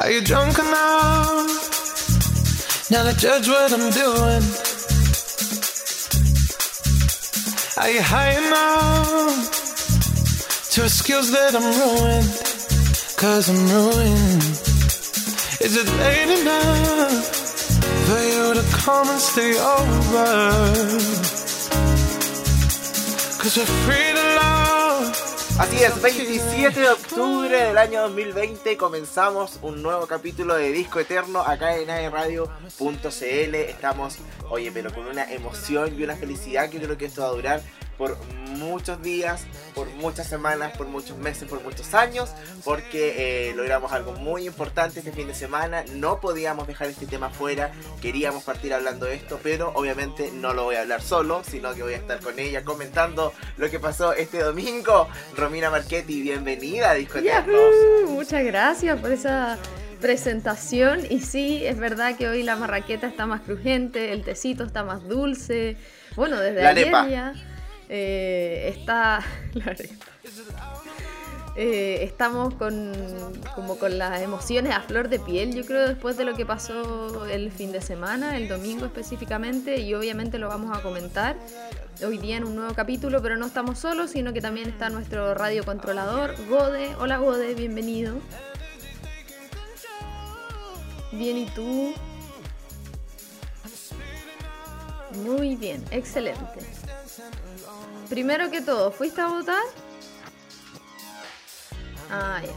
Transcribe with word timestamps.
Are 0.00 0.12
you 0.12 0.20
drunk 0.20 0.56
enough 0.60 1.50
now 2.88 3.02
to 3.02 3.16
judge 3.18 3.48
what 3.48 3.72
I'm 3.72 3.90
doing? 3.90 4.42
Are 7.76 7.90
you 7.90 8.00
high 8.00 8.38
enough 8.38 9.50
to 10.70 10.84
excuse 10.84 11.32
that 11.32 11.56
I'm 11.56 11.66
ruined? 11.82 12.30
Cause 13.16 13.48
I'm 13.50 13.66
ruined. 13.74 14.42
Is 15.66 15.76
it 15.76 15.88
late 15.98 16.30
enough 16.42 17.24
for 18.06 18.20
you 18.22 18.54
to 18.54 18.62
come 18.76 19.08
and 19.08 19.20
stay 19.20 19.58
over? 19.58 20.26
Cause 23.42 23.56
we're 23.56 23.66
free 23.82 24.12
to 24.14 24.24
love. 24.38 24.68
Así 25.58 25.82
es, 25.82 25.92
27 25.94 26.80
de 26.82 26.94
octubre 27.18 27.64
del 27.64 27.78
año 27.78 28.02
2020 28.02 28.76
comenzamos 28.76 29.58
un 29.62 29.82
nuevo 29.82 30.06
capítulo 30.06 30.54
de 30.54 30.70
Disco 30.70 31.00
Eterno 31.00 31.40
acá 31.40 31.76
en 31.76 31.90
aerradio.cl. 31.90 33.54
Estamos, 33.54 34.18
oye, 34.50 34.70
pero 34.70 34.94
con 34.94 35.04
una 35.04 35.24
emoción 35.32 35.98
y 35.98 36.04
una 36.04 36.14
felicidad 36.14 36.70
que 36.70 36.78
creo 36.78 36.96
que 36.96 37.06
esto 37.06 37.22
va 37.22 37.28
a 37.28 37.32
durar 37.32 37.62
por 37.98 38.16
muchos 38.56 39.02
días, 39.02 39.44
por 39.74 39.88
muchas 39.96 40.26
semanas, 40.28 40.76
por 40.76 40.86
muchos 40.86 41.18
meses, 41.18 41.48
por 41.48 41.62
muchos 41.62 41.92
años, 41.94 42.30
porque 42.64 43.50
eh, 43.50 43.54
logramos 43.54 43.92
algo 43.92 44.12
muy 44.12 44.46
importante 44.46 45.00
este 45.00 45.12
fin 45.12 45.26
de 45.26 45.34
semana. 45.34 45.84
No 45.94 46.20
podíamos 46.20 46.66
dejar 46.66 46.88
este 46.88 47.06
tema 47.06 47.28
fuera, 47.28 47.72
queríamos 48.00 48.44
partir 48.44 48.72
hablando 48.72 49.06
de 49.06 49.16
esto, 49.16 49.40
pero 49.42 49.72
obviamente 49.74 50.30
no 50.32 50.54
lo 50.54 50.64
voy 50.64 50.76
a 50.76 50.82
hablar 50.82 51.02
solo, 51.02 51.42
sino 51.44 51.74
que 51.74 51.82
voy 51.82 51.94
a 51.94 51.96
estar 51.96 52.20
con 52.20 52.38
ella 52.38 52.64
comentando 52.64 53.32
lo 53.56 53.68
que 53.68 53.80
pasó 53.80 54.12
este 54.12 54.38
domingo. 54.38 55.08
Romina 55.36 55.68
Marchetti, 55.68 56.22
bienvenida 56.22 56.90
a 56.90 56.94
Disco 56.94 57.18
Eterno. 57.18 57.52
Yahoo, 57.52 58.10
Muchas 58.12 58.44
gracias 58.44 58.98
por 59.00 59.10
esa 59.10 59.58
presentación. 60.00 61.00
Y 61.10 61.20
sí, 61.20 61.66
es 61.66 61.78
verdad 61.78 62.16
que 62.16 62.28
hoy 62.28 62.44
la 62.44 62.54
marraqueta 62.56 63.08
está 63.08 63.26
más 63.26 63.40
crujiente, 63.40 64.12
el 64.12 64.22
tecito 64.22 64.64
está 64.64 64.84
más 64.84 65.06
dulce. 65.08 65.76
Bueno, 66.16 66.38
desde 66.38 66.62
La 66.62 66.70
ayer 66.70 66.94
arepa. 66.94 67.08
ya 67.08 67.34
eh, 67.88 68.74
está. 68.76 69.24
Eh, 71.60 72.04
estamos 72.04 72.54
con 72.54 72.92
como 73.56 73.78
con 73.78 73.98
las 73.98 74.22
emociones 74.22 74.72
a 74.76 74.80
flor 74.80 75.08
de 75.08 75.18
piel, 75.18 75.52
yo 75.52 75.66
creo, 75.66 75.88
después 75.88 76.16
de 76.16 76.24
lo 76.24 76.36
que 76.36 76.46
pasó 76.46 77.26
el 77.26 77.50
fin 77.50 77.72
de 77.72 77.80
semana, 77.80 78.36
el 78.36 78.46
domingo 78.46 78.86
específicamente, 78.86 79.80
y 79.80 79.92
obviamente 79.92 80.38
lo 80.38 80.46
vamos 80.46 80.78
a 80.78 80.82
comentar 80.82 81.34
hoy 82.06 82.18
día 82.18 82.36
en 82.36 82.44
un 82.44 82.54
nuevo 82.54 82.74
capítulo, 82.74 83.20
pero 83.22 83.36
no 83.36 83.46
estamos 83.46 83.80
solos, 83.80 84.12
sino 84.12 84.32
que 84.32 84.40
también 84.40 84.68
está 84.68 84.88
nuestro 84.88 85.34
radiocontrolador, 85.34 86.36
Gode. 86.48 86.94
Hola 87.00 87.18
Gode, 87.18 87.54
bienvenido. 87.54 88.20
Bien, 91.10 91.38
¿y 91.38 91.46
tú? 91.46 91.92
Muy 95.24 95.56
bien, 95.56 95.84
excelente. 95.90 96.60
Primero 98.08 98.50
que 98.50 98.60
todo, 98.62 98.90
¿fuiste 98.90 99.20
a 99.20 99.26
votar? 99.28 99.62
Ah, 102.10 102.40
ya. 102.42 102.54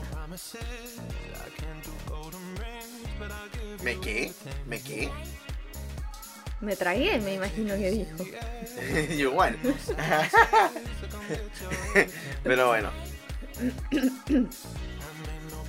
¿Me 3.84 4.00
qué? 4.00 4.32
¿Me 4.66 4.82
qué? 4.82 5.12
Me 6.62 6.76
tragué, 6.76 7.20
me 7.20 7.34
imagino 7.34 7.76
que 7.76 7.92
dijo. 7.92 8.24
Igual. 9.14 9.58
Pero 12.44 12.68
bueno. 12.68 12.92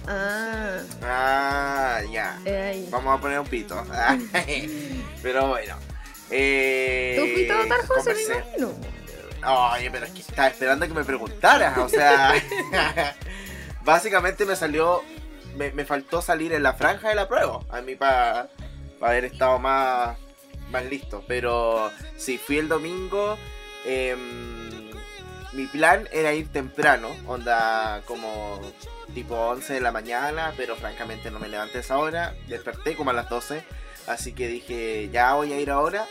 Ah, 0.06 0.78
Ah, 1.02 2.00
ya. 2.10 2.38
eh. 2.44 2.86
Vamos 2.90 3.18
a 3.18 3.20
poner 3.20 3.40
un 3.40 3.46
pito. 3.46 3.82
Pero 5.22 5.48
bueno. 5.48 5.74
Eh, 6.30 7.16
¿Tú 7.18 7.26
fuiste 7.34 7.52
a 7.52 7.62
votar, 7.62 7.86
José? 7.86 8.14
Me 8.14 8.22
imagino. 8.22 8.72
Oye, 9.44 9.90
pero 9.90 10.06
es 10.06 10.12
que 10.12 10.20
estaba 10.20 10.48
esperando 10.48 10.86
que 10.86 10.94
me 10.94 11.04
preguntaras. 11.04 11.76
O 11.78 11.88
sea, 11.88 12.32
básicamente 13.84 14.44
me 14.44 14.56
salió. 14.56 15.02
Me, 15.56 15.70
me 15.72 15.84
faltó 15.84 16.22
salir 16.22 16.52
en 16.52 16.62
la 16.62 16.74
franja 16.74 17.08
de 17.08 17.14
la 17.14 17.28
prueba. 17.28 17.60
A 17.70 17.80
mí 17.82 17.94
para 17.94 18.48
haber 19.00 19.24
estado 19.26 19.58
más, 19.58 20.16
más 20.70 20.84
listo. 20.86 21.24
Pero 21.26 21.90
sí, 22.16 22.38
fui 22.38 22.58
el 22.58 22.68
domingo. 22.68 23.36
em, 23.84 24.90
mi 25.52 25.66
plan 25.66 26.08
era 26.12 26.32
ir 26.32 26.50
temprano. 26.50 27.08
Onda 27.26 28.02
como 28.06 28.60
tipo 29.14 29.34
11 29.34 29.74
de 29.74 29.80
la 29.80 29.92
mañana. 29.92 30.52
Pero 30.56 30.76
francamente 30.76 31.30
no 31.30 31.38
me 31.38 31.48
levanté 31.48 31.78
a 31.78 31.80
esa 31.80 31.98
hora. 31.98 32.34
Desperté 32.48 32.94
como 32.96 33.10
a 33.10 33.14
las 33.14 33.28
12. 33.28 33.62
Así 34.06 34.32
que 34.32 34.48
dije, 34.48 35.10
ya 35.12 35.34
voy 35.34 35.52
a 35.52 35.60
ir 35.60 35.70
ahora. 35.70 36.06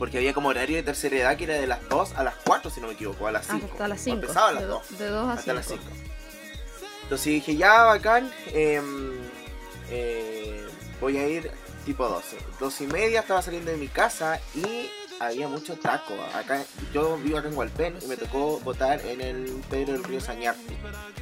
Porque 0.00 0.16
había 0.18 0.32
como 0.34 0.48
horario 0.48 0.76
de 0.78 0.82
tercera 0.82 1.14
edad 1.16 1.36
que 1.36 1.44
era 1.44 1.54
de 1.54 1.66
las 1.68 1.86
2 1.88 2.14
a 2.16 2.24
las 2.24 2.34
4, 2.44 2.70
si 2.70 2.80
no 2.80 2.88
me 2.88 2.94
equivoco, 2.94 3.26
a 3.28 3.30
las 3.32 3.46
5. 3.46 3.68
Hasta 3.70 3.86
las 3.86 4.00
5. 4.00 4.14
Empezaba 4.22 4.48
a 4.48 4.52
las 4.52 4.62
de, 4.62 4.68
2. 4.68 4.90
do- 4.90 4.96
de 4.96 5.06
2 5.10 5.28
a 5.28 5.32
Hasta 5.32 5.42
5. 5.42 5.54
las 5.54 5.66
5. 5.68 5.82
Entonces 7.04 7.26
dije, 7.26 7.56
ya, 7.56 7.82
bacán. 7.84 8.32
em, 8.52 9.12
eh, 9.90 10.66
voy 11.00 11.16
a 11.18 11.28
ir 11.28 11.50
tipo 11.84 12.08
12. 12.08 12.36
12 12.58 12.84
y 12.84 12.86
media 12.86 13.20
estaba 13.20 13.42
saliendo 13.42 13.70
de 13.70 13.76
mi 13.76 13.88
casa 13.88 14.40
y 14.54 14.88
había 15.20 15.48
mucho 15.48 15.76
taco. 15.76 16.14
Acá, 16.34 16.62
yo 16.94 17.18
vivo 17.18 17.38
acá 17.38 17.48
en 17.48 17.56
Hualpén 17.56 17.98
y 18.02 18.06
me 18.06 18.16
tocó 18.16 18.58
votar 18.60 19.04
en 19.04 19.20
el 19.20 19.62
Pedro 19.68 19.92
del 19.92 20.04
Río 20.04 20.20
Sañarte. 20.20 20.76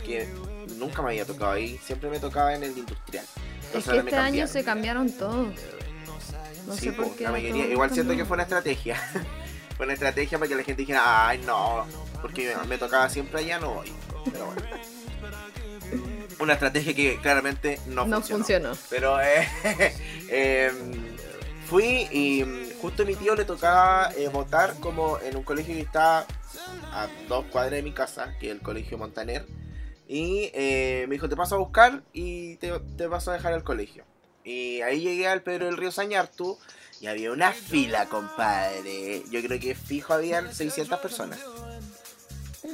Que 0.04 0.28
nunca 0.76 1.02
me 1.02 1.08
había 1.08 1.24
tocado 1.24 1.50
ahí, 1.52 1.78
siempre 1.84 2.08
me 2.10 2.20
tocaba 2.20 2.54
en 2.54 2.62
el 2.62 2.78
industrial. 2.78 3.24
Es 3.24 3.66
Entonces 3.66 3.84
que 3.84 3.90
ahora 3.90 4.02
me 4.04 4.10
este 4.10 4.20
año 4.20 4.46
se 4.46 4.64
cambiaron 4.64 5.10
todos. 5.12 5.48
No 6.68 6.74
Sí, 6.74 6.86
sé 6.86 6.92
por 6.92 7.06
po, 7.08 7.16
qué. 7.16 7.24
la 7.24 7.32
mayoría- 7.32 7.66
igual 7.66 7.90
siento 7.92 8.14
que 8.16 8.24
fue 8.24 8.34
una 8.36 8.44
estrategia. 8.44 8.96
fue 9.76 9.86
una 9.86 9.94
estrategia 9.94 10.38
para 10.38 10.48
que 10.48 10.54
la 10.56 10.62
gente 10.62 10.82
dijera, 10.82 11.28
ay 11.28 11.38
no, 11.46 11.86
porque 12.22 12.54
me, 12.62 12.66
me 12.66 12.78
tocaba 12.78 13.08
siempre 13.08 13.40
allá, 13.40 13.58
no 13.58 13.74
voy. 13.74 13.92
Pero 14.32 14.46
bueno. 14.46 14.62
Una 16.40 16.52
estrategia 16.52 16.94
que 16.94 17.18
claramente 17.20 17.80
no, 17.86 18.06
No 18.06 18.16
funcionó. 18.22 18.44
funcionó. 18.44 18.72
Pero 18.90 19.20
eh, 19.20 19.48
em, 20.28 21.16
fui 21.66 22.06
y 22.12 22.44
mm, 22.44 22.80
justo 22.80 23.02
a 23.02 23.06
mi 23.06 23.16
tío 23.16 23.34
le 23.34 23.44
tocaba 23.44 24.12
eh, 24.16 24.28
votar 24.28 24.74
como 24.78 25.18
en 25.18 25.36
un 25.36 25.42
colegio 25.42 25.74
que 25.74 25.80
está 25.80 26.26
a 26.92 27.08
dos 27.28 27.44
cuadras 27.46 27.72
de 27.72 27.82
mi 27.82 27.92
casa, 27.92 28.34
que 28.38 28.46
es 28.46 28.52
el 28.52 28.60
colegio 28.60 28.98
Montaner. 28.98 29.46
Y 30.06 30.50
eh, 30.54 31.06
me 31.08 31.16
dijo, 31.16 31.28
te 31.28 31.36
paso 31.36 31.56
a 31.56 31.58
buscar 31.58 32.02
y 32.12 32.56
te, 32.56 32.72
te 32.96 33.08
paso 33.08 33.30
a 33.30 33.34
dejar 33.34 33.52
al 33.52 33.64
colegio. 33.64 34.04
Y 34.44 34.80
ahí 34.82 35.00
llegué 35.00 35.28
al 35.28 35.42
Pedro 35.42 35.66
del 35.66 35.76
Río 35.76 35.92
Sañartu 35.92 36.58
y 37.00 37.06
había 37.06 37.30
una 37.32 37.52
fila, 37.52 38.06
compadre. 38.06 39.22
Yo 39.30 39.40
creo 39.42 39.60
que 39.60 39.74
fijo 39.74 40.14
habían 40.14 40.52
600 40.54 40.98
personas. 41.00 41.38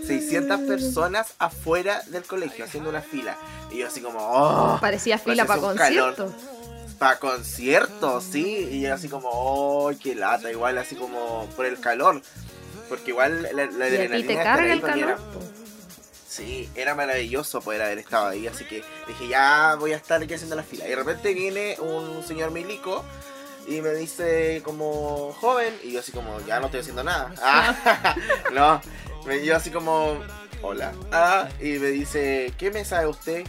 600 0.06 0.60
personas 0.60 1.34
afuera 1.38 2.02
del 2.08 2.24
colegio 2.24 2.64
haciendo 2.64 2.90
una 2.90 3.02
fila. 3.02 3.36
Y 3.70 3.78
yo 3.78 3.86
así 3.88 4.00
como, 4.00 4.18
oh, 4.20 4.78
Parecía 4.80 5.18
fila 5.18 5.44
para 5.46 5.60
concierto. 5.60 6.32
para 6.98 7.18
conciertos, 7.18 8.24
sí. 8.24 8.68
Y 8.70 8.80
yo 8.82 8.94
así 8.94 9.08
como, 9.08 9.28
oh, 9.32 9.92
qué 10.02 10.14
lata, 10.14 10.50
igual 10.50 10.78
así 10.78 10.94
como 10.96 11.46
por 11.56 11.66
el 11.66 11.78
calor. 11.80 12.22
Porque 12.88 13.10
igual 13.10 13.42
la, 13.42 13.52
la 13.52 13.62
Y 13.62 13.66
a 13.66 13.70
ti 13.70 13.82
adrenalina 13.96 14.28
te 14.28 14.34
carga 14.42 14.72
el 14.72 14.80
calor. 14.80 14.98
era-. 15.10 15.18
Sí, 16.34 16.68
era 16.74 16.94
maravilloso 16.94 17.60
poder 17.60 17.82
haber 17.82 17.98
estado 17.98 18.26
ahí, 18.28 18.46
así 18.48 18.64
que 18.64 18.82
dije, 19.06 19.28
ya 19.28 19.76
voy 19.78 19.92
a 19.92 19.96
estar 19.96 20.20
aquí 20.22 20.34
haciendo 20.34 20.56
la 20.56 20.62
fila. 20.64 20.84
Y 20.86 20.90
de 20.90 20.96
repente 20.96 21.32
viene 21.32 21.76
un 21.78 22.24
señor 22.26 22.50
milico 22.50 23.04
y 23.68 23.80
me 23.80 23.90
dice 23.94 24.60
como, 24.64 25.32
joven, 25.40 25.72
y 25.84 25.92
yo 25.92 26.00
así 26.00 26.10
como, 26.12 26.40
ya 26.46 26.58
no 26.58 26.66
estoy 26.66 26.80
haciendo 26.80 27.04
nada. 27.04 27.32
Ah, 27.42 28.16
no, 28.52 28.80
me, 29.26 29.44
yo 29.44 29.54
así 29.56 29.70
como, 29.70 30.18
hola. 30.62 30.92
Ah, 31.12 31.48
y 31.60 31.78
me 31.78 31.88
dice, 31.88 32.52
¿qué 32.58 32.70
mesa 32.72 33.02
es 33.02 33.08
usted? 33.08 33.44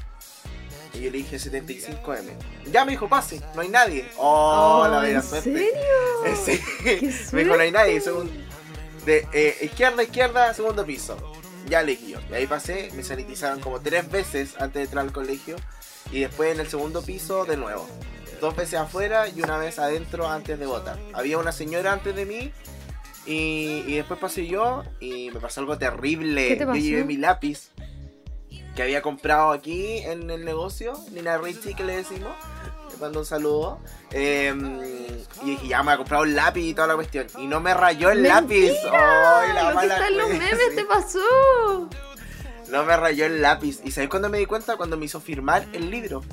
Y 0.94 1.02
yo 1.02 1.12
le 1.12 1.18
dije 1.18 1.38
75M. 1.38 2.38
Ya 2.72 2.86
me 2.86 2.92
dijo, 2.92 3.10
pase, 3.10 3.42
no 3.56 3.62
hay 3.62 3.70
nadie. 3.70 4.08
Oh, 4.18 4.84
Oh, 4.84 4.88
la 4.88 4.98
¿en 5.00 5.04
vera 5.08 5.22
suerte. 5.24 5.52
serio? 5.54 6.36
Sí. 6.46 6.62
¡Qué 6.84 7.14
Me 7.32 7.44
dijo, 7.44 7.56
no 7.56 7.62
hay 7.64 7.72
nadie. 7.72 8.00
suerte! 8.00 8.30
segun- 8.30 8.46
de 9.06 9.28
eh, 9.34 9.58
izquierda, 9.62 10.02
izquierda, 10.04 10.54
segundo 10.54 10.86
piso. 10.86 11.18
Ya 11.68 11.82
elegí 11.82 12.12
yo. 12.12 12.20
Y 12.30 12.34
ahí 12.34 12.48
pasé, 12.48 12.92
me 12.96 13.04
sanitizaron 13.04 13.60
como 13.60 13.80
tres 13.80 14.10
veces 14.10 14.56
antes 14.60 14.74
de 14.74 14.84
entrar 14.84 15.06
al 15.06 15.12
colegio. 15.12 15.56
Y 16.12 16.22
después 16.22 16.54
en 16.54 16.60
el 16.60 16.68
segundo 16.68 17.02
piso 17.02 17.46
de 17.46 17.58
nuevo. 17.58 17.88
Dos 18.40 18.56
veces 18.56 18.80
afuera 18.80 19.28
y 19.28 19.42
una 19.42 19.58
vez 19.58 19.80
adentro 19.80 20.28
antes 20.30 20.60
de 20.60 20.66
votar. 20.66 21.00
Había 21.14 21.38
una 21.38 21.52
señora 21.52 21.94
antes 21.94 22.16
de 22.16 22.26
mí. 22.26 22.52
Y, 23.26 23.84
y 23.88 23.96
después 23.96 24.20
pasé 24.20 24.46
yo 24.46 24.84
y 25.00 25.32
me 25.32 25.40
pasó 25.40 25.62
algo 25.62 25.78
terrible. 25.78 26.50
¿Qué 26.50 26.56
te 26.58 26.66
pasó? 26.66 26.78
Yo 26.78 26.84
llevé 26.84 27.06
mi 27.06 27.18
lápiz 27.18 27.72
que 28.76 28.84
había 28.84 29.02
comprado 29.02 29.52
aquí 29.52 30.00
en 30.00 30.30
el 30.30 30.44
negocio, 30.44 30.94
Nina 31.12 31.38
Richie 31.38 31.74
que 31.74 31.84
le 31.84 31.96
decimos. 31.96 32.34
Le 32.96 33.02
mando 33.02 33.20
un 33.20 33.26
saludo. 33.26 33.80
Eh, 34.12 34.54
y 35.44 35.46
dije, 35.52 35.68
ya 35.68 35.84
me 35.84 35.92
ha 35.92 35.98
comprado 35.98 36.24
un 36.24 36.34
lápiz 36.36 36.62
y 36.62 36.74
toda 36.74 36.88
la 36.88 36.96
cuestión. 36.96 37.28
Y 37.38 37.48
no 37.48 37.60
me 37.60 37.74
rayó 37.74 38.10
el 38.12 38.24
lápiz. 38.24 38.72
¡Ay, 38.92 39.54
la 39.54 39.64
Lo 39.64 39.70
que 39.70 39.76
mala 39.76 39.94
está 39.96 40.08
en 40.08 40.18
los 40.18 40.30
memes 40.30 40.60
Sí. 40.70 40.76
te 40.76 40.86
pasó. 40.86 41.90
No 42.70 42.84
me 42.84 42.98
rayó 42.98 43.26
el 43.26 43.42
lápiz. 43.42 43.80
¿Y 43.84 43.92
sabes 43.92 44.10
cuándo 44.10 44.30
me 44.30 44.38
di 44.38 44.46
cuenta? 44.46 44.78
Cuando 44.78 44.98
me 44.98 45.06
hizo 45.06 45.20
firmar 45.20 45.66
el 45.74 45.90
libro. 45.92 46.24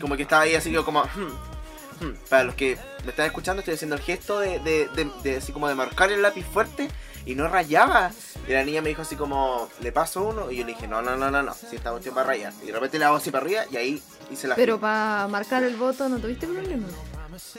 Como 0.00 0.16
que 0.16 0.22
estaba 0.22 0.42
ahí 0.42 0.54
así 0.54 0.70
yo 0.70 0.84
como... 0.84 1.02
"Hmm, 1.02 2.04
hmm". 2.06 2.14
Para 2.28 2.44
los 2.44 2.54
que 2.54 2.78
me 3.04 3.10
están 3.10 3.26
escuchando, 3.26 3.60
estoy 3.60 3.74
haciendo 3.74 3.96
el 3.96 4.02
gesto 4.02 4.40
de, 4.40 4.58
de, 4.60 4.88
de- 4.94 5.10
de 5.22 5.36
así 5.36 5.52
como 5.52 5.68
de 5.68 5.74
marcar 5.74 6.10
el 6.10 6.22
lápiz 6.22 6.44
fuerte 6.44 6.88
y 7.26 7.34
no 7.34 7.46
rayaba. 7.48 8.10
Y 8.48 8.52
la 8.52 8.64
niña 8.64 8.80
me 8.82 8.88
dijo 8.88 9.02
así 9.02 9.14
como, 9.16 9.68
¿le 9.80 9.92
paso 9.92 10.22
uno? 10.22 10.50
Y 10.50 10.56
yo 10.56 10.64
le 10.66 10.72
dije, 10.72 10.88
no, 10.88 11.02
no, 11.02 11.16
no, 11.16 11.30
no, 11.30 11.42
no, 11.42 11.54
si 11.54 11.76
esta 11.76 11.90
cuestión 11.90 12.16
va 12.16 12.22
a 12.22 12.24
rayar. 12.24 12.52
Y 12.62 12.66
de 12.66 12.72
repente 12.72 12.98
le 12.98 13.04
hago 13.04 13.16
así 13.16 13.30
para 13.30 13.44
arriba 13.44 13.62
y 13.70 13.76
ahí 13.76 14.02
la 14.48 14.54
Pero 14.54 14.78
para 14.80 15.26
marcar 15.28 15.62
el 15.62 15.76
voto 15.76 16.08
no 16.08 16.18
tuviste 16.18 16.46
problema. 16.46 16.86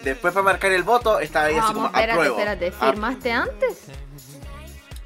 Después 0.03 0.33
para 0.33 0.43
marcar 0.43 0.71
el 0.71 0.83
voto 0.83 1.19
estaba 1.19 1.45
ahí 1.45 1.53
así 1.55 1.61
Vamos, 1.61 1.73
como 1.73 1.85
espérate, 1.87 2.11
apruebo. 2.13 2.37
espérate. 2.39 2.73
Ah, 2.79 2.89
¿Firmaste 2.91 3.31
antes? 3.31 3.77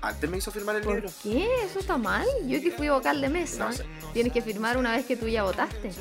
antes 0.01 0.29
me 0.29 0.37
hizo 0.37 0.51
firmar 0.51 0.75
el 0.75 0.83
¿Por 0.83 0.95
libro. 0.95 1.09
qué? 1.23 1.47
¿Eso 1.65 1.79
está 1.79 1.97
mal? 1.97 2.25
Yo 2.45 2.61
que 2.61 2.71
fui 2.71 2.87
vocal 2.89 3.19
de 3.21 3.29
mesa. 3.29 3.65
No 3.65 3.73
sé. 3.73 3.85
Tienes 4.13 4.31
que 4.33 4.41
firmar 4.41 4.77
una 4.77 4.95
vez 4.95 5.05
que 5.05 5.17
tú 5.17 5.27
ya 5.27 5.43
votaste. 5.43 5.91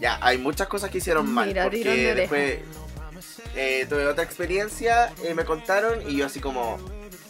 Ya, 0.00 0.18
hay 0.20 0.38
muchas 0.38 0.68
cosas 0.68 0.90
que 0.90 0.98
hicieron 0.98 1.32
mal. 1.32 1.46
Mira, 1.46 1.64
de 1.64 1.70
porque 1.70 2.14
después 2.14 2.58
eh, 3.54 3.86
tuve 3.88 4.06
otra 4.06 4.24
experiencia, 4.24 5.12
eh, 5.22 5.34
me 5.34 5.44
contaron 5.44 6.08
y 6.08 6.16
yo 6.16 6.26
así 6.26 6.40
como... 6.40 6.78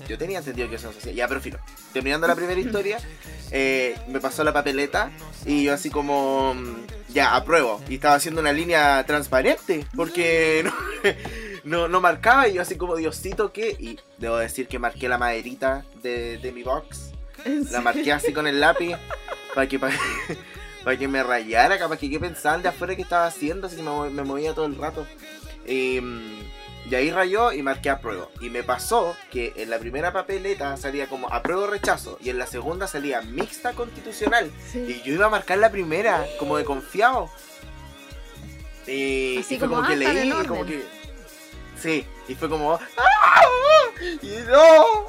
Yo 0.09 0.19
tenía 0.19 0.39
entendido 0.39 0.69
que 0.69 0.75
eso 0.77 0.89
no 0.89 0.93
se 0.93 0.99
hacía. 0.99 1.13
Ya, 1.13 1.29
pero 1.29 1.41
filo. 1.41 1.59
Terminando 1.93 2.27
la 2.27 2.35
primera 2.35 2.61
historia, 2.67 2.99
eh, 3.51 3.97
me 4.09 4.21
pasó 4.21 4.43
la 4.45 4.53
papeleta 4.53 5.11
y 5.47 5.65
yo 5.65 5.75
así 5.75 5.91
como... 5.91 6.55
mm, 6.55 6.87
Ya, 7.15 7.35
apruebo. 7.37 7.81
Y 7.89 7.95
estaba 7.97 8.15
haciendo 8.17 8.41
una 8.41 8.53
línea 8.53 9.05
transparente 9.07 9.87
porque 9.97 10.65
no, 10.65 10.73
no, 11.65 11.89
no 11.89 12.01
marcaba 12.01 12.49
y 12.49 12.55
yo 12.55 12.63
así 12.63 12.77
como, 12.77 12.97
Diosito, 12.97 13.53
¿qué? 13.53 13.77
Y 13.79 13.99
debo 14.19 14.37
decir 14.37 14.67
que 14.69 14.79
marqué 14.79 15.09
la 15.09 15.19
maderita 15.19 15.85
de, 16.03 16.39
de 16.39 16.53
mi 16.53 16.63
box. 16.63 17.13
La 17.71 17.81
marqué 17.81 18.11
así 18.13 18.33
con 18.33 18.47
el 18.47 18.59
lápiz 18.61 18.97
para 19.55 19.69
que, 19.69 19.79
para, 19.79 19.95
que 20.99 21.09
me 21.09 21.23
rayara, 21.23 21.79
capaz 21.79 21.99
que 21.99 22.09
qué 22.11 22.19
pensaban 22.19 22.63
de 22.63 22.69
afuera 22.71 22.97
que 22.97 23.03
estaba 23.03 23.27
haciendo, 23.27 23.67
así 23.67 23.77
que 23.77 23.83
me, 23.83 23.91
mo- 23.91 24.11
me 24.11 24.23
movía 24.25 24.55
todo 24.55 24.65
el 24.67 24.77
rato. 24.77 25.07
Mm, 25.67 26.41
y 26.89 26.95
ahí 26.95 27.11
rayó 27.11 27.53
y 27.53 27.63
marqué 27.63 27.91
apruebo. 27.91 28.31
Y 28.41 28.51
me 28.51 28.63
pasó 28.63 29.17
que 29.31 29.55
en 29.57 29.71
la 29.71 29.79
primera 29.79 30.13
papeleta 30.13 30.77
salía 30.77 31.07
como 31.07 31.33
apruebo 31.33 31.67
rechazo 31.67 32.19
y 32.21 32.31
en 32.31 32.39
la 32.39 32.47
segunda 32.47 32.87
salía 32.87 33.23
mixta 33.23 33.73
constitucional. 33.73 34.51
Sí. 34.71 34.81
Y 34.81 35.03
yo 35.03 35.15
iba 35.15 35.27
a 35.27 35.31
marcar 35.31 35.59
la 35.59 35.71
primera, 35.71 36.27
como 36.39 36.59
de 36.59 36.65
confiado. 36.65 37.31
Y, 38.87 39.39
Así 39.39 39.55
y 39.55 39.59
fue 39.59 39.69
como, 39.69 39.83
como, 39.83 39.89
que 39.89 39.95
ah, 39.95 40.13
leí, 40.13 40.29
y 40.29 40.47
como 40.47 40.67
que. 40.67 40.85
Sí, 41.81 42.07
y 42.29 42.35
fue 42.35 42.51
como. 42.51 42.75
¡Ah! 42.75 43.43
¡Y 44.21 44.37
no! 44.47 45.07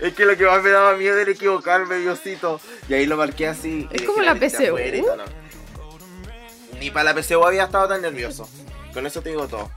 es 0.00 0.14
que 0.14 0.24
lo 0.24 0.36
que 0.36 0.44
más 0.44 0.62
me 0.62 0.70
daba 0.70 0.96
miedo 0.96 1.16
era 1.16 1.30
equivocarme, 1.30 1.98
Diosito. 1.98 2.60
Y 2.88 2.94
ahí 2.94 3.06
lo 3.06 3.16
marqué 3.16 3.46
así. 3.46 3.88
Es 3.92 4.02
como 4.02 4.20
la 4.22 4.34
no. 4.34 5.24
Ni 6.80 6.90
para 6.90 7.12
la 7.12 7.22
PSU 7.22 7.44
había 7.44 7.64
estado 7.64 7.86
tan 7.86 8.02
nervioso. 8.02 8.48
Con 8.92 9.06
eso 9.06 9.22
te 9.22 9.30
digo 9.30 9.46
todo. 9.46 9.70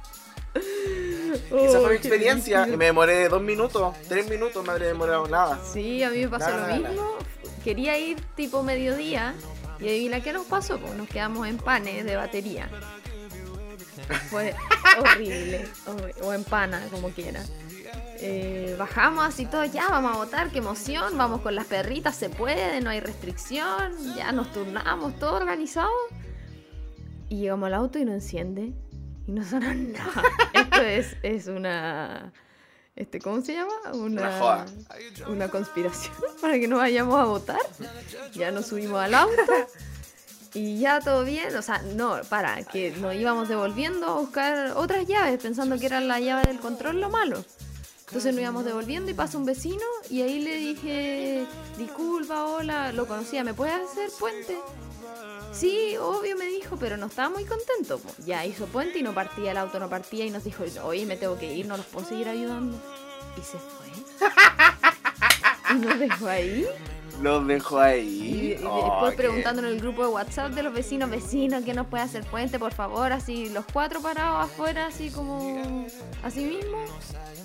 Oh, 1.51 1.57
Esa 1.57 1.79
fue 1.79 1.93
mi 1.93 1.99
qué 1.99 2.07
experiencia. 2.07 2.67
Y 2.67 2.77
me 2.77 2.85
demoré 2.85 3.27
dos 3.29 3.41
minutos, 3.41 3.95
tres 4.07 4.29
minutos, 4.29 4.65
me 4.65 4.71
habría 4.71 4.87
demorado 4.89 5.27
nada. 5.27 5.59
Sí, 5.71 6.03
a 6.03 6.09
mí 6.09 6.19
me 6.19 6.27
pasó 6.29 6.49
Nada, 6.49 6.67
lo 6.67 6.83
nada. 6.83 6.89
mismo. 6.89 7.07
Quería 7.63 7.97
ir 7.97 8.19
tipo 8.35 8.63
mediodía 8.63 9.33
y 9.79 9.87
adivina 9.87 10.21
qué 10.21 10.33
nos 10.33 10.45
pasó, 10.45 10.79
pues 10.79 10.93
nos 10.95 11.07
quedamos 11.07 11.47
en 11.47 11.57
panes 11.57 12.05
de 12.05 12.15
batería. 12.15 12.69
Fue 14.29 14.55
horrible. 14.99 15.67
O, 16.23 16.33
en 16.33 16.43
pana, 16.43 16.81
como 16.91 17.09
quiera. 17.09 17.43
Eh, 18.19 18.75
bajamos 18.79 19.25
así 19.25 19.45
todo, 19.45 19.63
ya 19.65 19.89
vamos 19.89 20.15
a 20.15 20.17
votar, 20.17 20.49
qué 20.49 20.57
emoción, 20.59 21.17
vamos 21.17 21.41
con 21.41 21.53
las 21.55 21.65
perritas, 21.65 22.15
se 22.15 22.29
puede, 22.29 22.81
no 22.81 22.89
hay 22.89 22.99
restricción, 22.99 23.93
ya 24.15 24.31
nos 24.31 24.51
turnamos, 24.51 25.17
todo 25.19 25.35
organizado. 25.35 25.91
Y 27.29 27.37
llegamos 27.41 27.67
al 27.67 27.73
auto 27.75 27.99
y 27.99 28.05
no 28.05 28.13
enciende. 28.13 28.71
Y 29.27 29.31
no 29.31 29.43
sonó 29.43 29.73
nada. 29.73 30.23
Esto 30.53 30.81
es, 30.81 31.17
es 31.21 31.47
una... 31.47 32.31
Este, 32.95 33.19
¿Cómo 33.19 33.41
se 33.41 33.53
llama? 33.53 33.73
Una 33.93 34.65
una 35.27 35.49
conspiración 35.49 36.15
para 36.41 36.57
que 36.59 36.67
no 36.67 36.77
vayamos 36.77 37.19
a 37.19 37.25
votar. 37.25 37.59
Ya 38.33 38.49
nos 38.51 38.67
subimos 38.67 38.99
al 38.99 39.13
auto 39.13 39.53
y 40.55 40.79
ya 40.79 40.99
todo 40.99 41.23
bien. 41.23 41.55
O 41.55 41.61
sea, 41.61 41.83
no, 41.95 42.19
para, 42.29 42.63
que 42.63 42.91
nos 42.91 43.13
íbamos 43.13 43.49
devolviendo 43.49 44.07
a 44.07 44.13
buscar 44.13 44.71
otras 44.75 45.05
llaves 45.05 45.39
pensando 45.39 45.77
que 45.77 45.85
era 45.85 46.01
la 46.01 46.19
llave 46.19 46.47
del 46.47 46.59
control 46.59 46.99
lo 46.99 47.09
malo. 47.09 47.43
Entonces 48.07 48.33
nos 48.33 48.41
íbamos 48.41 48.65
devolviendo 48.65 49.11
y 49.11 49.13
pasa 49.13 49.37
un 49.37 49.45
vecino 49.45 49.83
y 50.09 50.21
ahí 50.21 50.39
le 50.39 50.55
dije, 50.55 51.45
disculpa, 51.77 52.45
hola, 52.45 52.93
lo 52.93 53.05
conocía, 53.05 53.43
¿me 53.43 53.53
puedes 53.53 53.75
hacer 53.75 54.09
puente? 54.17 54.57
Sí, 55.59 55.97
obvio 55.99 56.37
me 56.37 56.45
dijo, 56.45 56.77
pero 56.77 56.97
no 56.97 57.07
estaba 57.07 57.29
muy 57.29 57.43
contento. 57.43 57.99
Ya 58.25 58.45
hizo 58.45 58.67
puente 58.67 58.99
y 58.99 59.01
no 59.01 59.15
partía, 59.15 59.51
el 59.51 59.57
auto 59.57 59.79
no 59.79 59.89
partía 59.89 60.23
y 60.23 60.29
nos 60.29 60.43
dijo, 60.43 60.63
oye, 60.83 61.05
me 61.07 61.17
tengo 61.17 61.39
que 61.39 61.51
ir, 61.51 61.65
no 61.65 61.77
los 61.77 61.85
puedo 61.87 62.07
seguir 62.07 62.29
ayudando. 62.29 62.77
Y 63.35 63.41
se 63.41 63.57
fue. 63.57 63.87
y 65.75 65.79
nos 65.79 65.97
dejó 65.97 66.27
ahí. 66.27 66.67
Los 67.21 67.47
dejo 67.47 67.79
ahí. 67.79 68.57
y 68.61 68.63
Oh, 68.65 68.83
después 68.83 69.11
qué- 69.11 69.17
preguntando 69.17 69.61
en 69.63 69.67
el 69.69 69.79
grupo 69.79 70.03
de 70.03 70.09
WhatsApp 70.09 70.51
de 70.51 70.61
los 70.63 70.73
vecinos, 70.73 71.09
vecinos, 71.09 71.63
¿qué 71.63 71.73
nos 71.73 71.87
puede 71.87 72.03
hacer 72.03 72.23
puente, 72.25 72.59
por 72.59 72.73
favor? 72.73 73.11
Así, 73.11 73.49
los 73.49 73.65
cuatro 73.73 74.01
parados 74.01 74.45
afuera, 74.45 74.85
así 74.87 75.09
como, 75.09 75.85
así 76.23 76.41
mismo, 76.45 76.77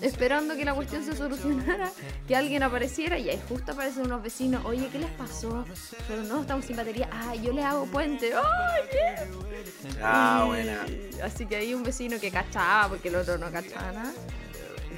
esperando 0.03 0.57
que 0.57 0.65
la 0.67 0.75
cuestión 0.75 1.03
se 1.05 1.17
solucionara, 1.17 1.91
que 2.29 2.37
alguien 2.37 2.63
apareciera 2.63 3.19
y 3.19 3.31
ahí 3.31 3.41
justo 3.49 3.73
aparecen 3.73 4.05
unos 4.07 4.23
vecinos, 4.23 4.63
oye, 4.67 4.89
¿qué 4.93 4.99
les 4.99 5.11
pasó? 5.13 5.65
Pero 6.07 6.23
no, 6.25 6.43
estamos 6.43 6.65
sin 6.67 6.77
batería, 6.77 7.09
ah, 7.11 7.35
yo 7.35 7.53
les 7.53 7.65
hago 7.65 7.87
puente, 7.87 8.33
¡ay, 8.35 8.83
bien! 8.93 9.97
Ah, 10.03 10.45
buena. 10.47 10.85
Así 11.25 11.47
que 11.47 11.57
hay 11.57 11.73
un 11.73 11.83
vecino 11.83 12.19
que 12.21 12.31
cachaba, 12.31 12.89
porque 12.91 13.09
el 13.09 13.17
otro 13.17 13.39
no 13.39 13.51
cachaba 13.51 13.93
nada. 13.93 14.13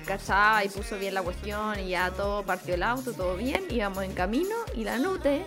Cachaba 0.05 0.65
y 0.65 0.69
puso 0.69 0.99
bien 0.99 1.15
la 1.15 1.23
cuestión 1.23 1.79
y 1.81 1.91
ya 1.91 2.11
todo 2.11 2.43
partió 2.43 2.75
el 2.75 2.83
auto, 2.83 3.13
todo 3.13 3.37
bien. 3.37 3.65
Íbamos 3.71 4.05
en 4.05 4.13
camino 4.13 4.55
y 4.75 4.85
la 4.85 4.99
Nute 4.99 5.47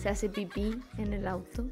se 0.00 0.08
hace 0.08 0.28
pipí 0.28 0.78
en 0.96 1.12
el 1.12 1.26
auto. 1.26 1.64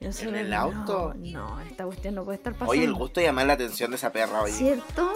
Nosotros, 0.00 0.34
el 0.34 0.50
no, 0.50 0.56
auto? 0.56 1.14
No, 1.16 1.60
esta 1.60 1.84
cuestión 1.84 2.14
no 2.14 2.24
puede 2.24 2.36
estar 2.36 2.52
pasando. 2.52 2.70
Oye, 2.70 2.84
el 2.84 2.94
gusto 2.94 3.20
de 3.20 3.26
llamar 3.26 3.46
la 3.46 3.54
atención 3.54 3.90
de 3.90 3.96
esa 3.96 4.12
perra, 4.12 4.42
oye. 4.42 4.52
¿Cierto? 4.52 5.12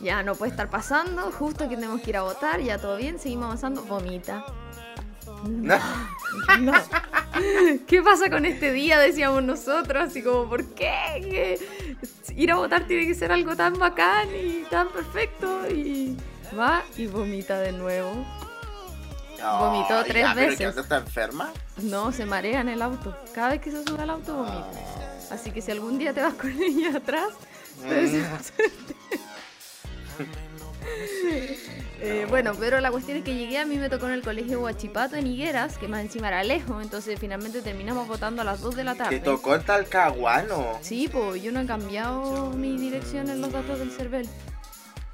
Ya 0.00 0.22
no 0.22 0.34
puede 0.34 0.50
estar 0.50 0.68
pasando, 0.68 1.30
justo 1.32 1.68
que 1.68 1.76
tenemos 1.76 2.00
que 2.00 2.10
ir 2.10 2.16
a 2.16 2.22
votar, 2.22 2.60
ya 2.60 2.78
todo 2.78 2.96
bien, 2.96 3.18
seguimos 3.18 3.46
avanzando, 3.46 3.82
vomita. 3.82 4.44
No. 5.48 5.78
No. 6.60 6.72
¿Qué 7.86 8.02
pasa 8.02 8.30
con 8.30 8.44
este 8.44 8.72
día? 8.72 8.98
Decíamos 8.98 9.42
nosotros, 9.42 10.08
así 10.08 10.22
como, 10.22 10.48
¿por 10.48 10.64
qué? 10.74 10.92
Que 11.20 11.58
Ir 12.36 12.50
a 12.52 12.56
votar 12.56 12.86
tiene 12.86 13.06
que 13.06 13.14
ser 13.14 13.32
algo 13.32 13.56
tan 13.56 13.74
bacán 13.78 14.28
y 14.34 14.64
tan 14.70 14.88
perfecto. 14.88 15.68
Y 15.68 16.16
va 16.58 16.82
y 16.96 17.06
vomita 17.06 17.58
de 17.60 17.72
nuevo. 17.72 18.10
Vomitó 19.42 19.98
Ay, 19.98 20.04
tres 20.06 20.22
ya, 20.22 20.34
pero 20.34 20.50
veces. 20.50 20.66
anda 20.66 20.82
está 20.82 20.96
enferma? 20.98 21.50
No, 21.78 22.12
se 22.12 22.26
marea 22.26 22.60
en 22.60 22.68
el 22.68 22.82
auto. 22.82 23.16
Cada 23.34 23.50
vez 23.50 23.60
que 23.60 23.70
se 23.70 23.82
sube 23.84 24.02
al 24.02 24.10
auto 24.10 24.36
vomita. 24.36 24.70
Así 25.30 25.50
que 25.50 25.62
si 25.62 25.70
algún 25.70 25.98
día 25.98 26.12
te 26.12 26.20
vas 26.20 26.34
con 26.34 26.50
ella 26.50 26.96
atrás, 26.96 27.28
te 27.80 27.94
deseamos 27.94 28.42
suerte. 28.46 28.96
Eh, 32.02 32.24
bueno, 32.30 32.52
pero 32.58 32.80
la 32.80 32.90
cuestión 32.90 33.18
es 33.18 33.24
que 33.24 33.34
llegué, 33.34 33.58
a 33.58 33.66
mí 33.66 33.76
me 33.76 33.90
tocó 33.90 34.06
en 34.06 34.12
el 34.12 34.22
colegio 34.22 34.60
Huachipato 34.62 35.16
en 35.16 35.26
Higueras, 35.26 35.76
que 35.76 35.86
más 35.86 36.00
encima 36.00 36.28
era 36.28 36.42
lejos, 36.42 36.82
entonces 36.82 37.20
finalmente 37.20 37.60
terminamos 37.60 38.08
votando 38.08 38.40
a 38.40 38.44
las 38.46 38.62
2 38.62 38.74
de 38.74 38.84
la 38.84 38.94
tarde. 38.94 39.18
Te 39.18 39.24
tocó 39.24 39.54
en 39.54 39.62
Talcahuano. 39.64 40.78
Sí, 40.80 41.10
pues 41.12 41.42
yo 41.42 41.52
no 41.52 41.60
he 41.60 41.66
cambiado 41.66 42.52
mi 42.52 42.78
dirección 42.78 43.28
en 43.28 43.42
los 43.42 43.52
datos 43.52 43.78
del 43.78 43.90
CERVEL. 43.90 44.26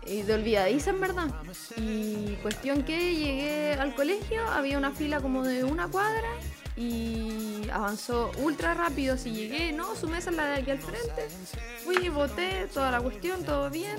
Y 0.06 0.23
de 0.23 0.35
olvidadiza, 0.35 0.90
en 0.90 1.00
verdad. 1.00 1.26
Y 1.76 2.37
cuestión 2.40 2.85
que 2.85 3.16
llegué 3.16 3.73
al 3.73 3.92
colegio, 3.96 4.46
había 4.46 4.78
una 4.78 4.92
fila 4.92 5.20
como 5.20 5.42
de 5.42 5.64
una 5.64 5.88
cuadra 5.88 6.28
y 6.76 7.68
avanzó 7.73 8.30
ultra 8.38 8.75
rápido. 8.75 9.14
Así 9.14 9.32
llegué, 9.32 9.73
no, 9.73 9.96
su 9.96 10.08
mesa 10.08 10.30
es 10.30 10.37
la 10.37 10.46
de 10.46 10.54
aquí 10.61 10.70
al 10.70 10.78
frente. 10.78 11.28
Fui, 11.82 12.08
voté, 12.11 12.68
toda 12.73 12.92
la 12.92 13.00
cuestión, 13.00 13.42
todo 13.42 13.70
bien. 13.70 13.96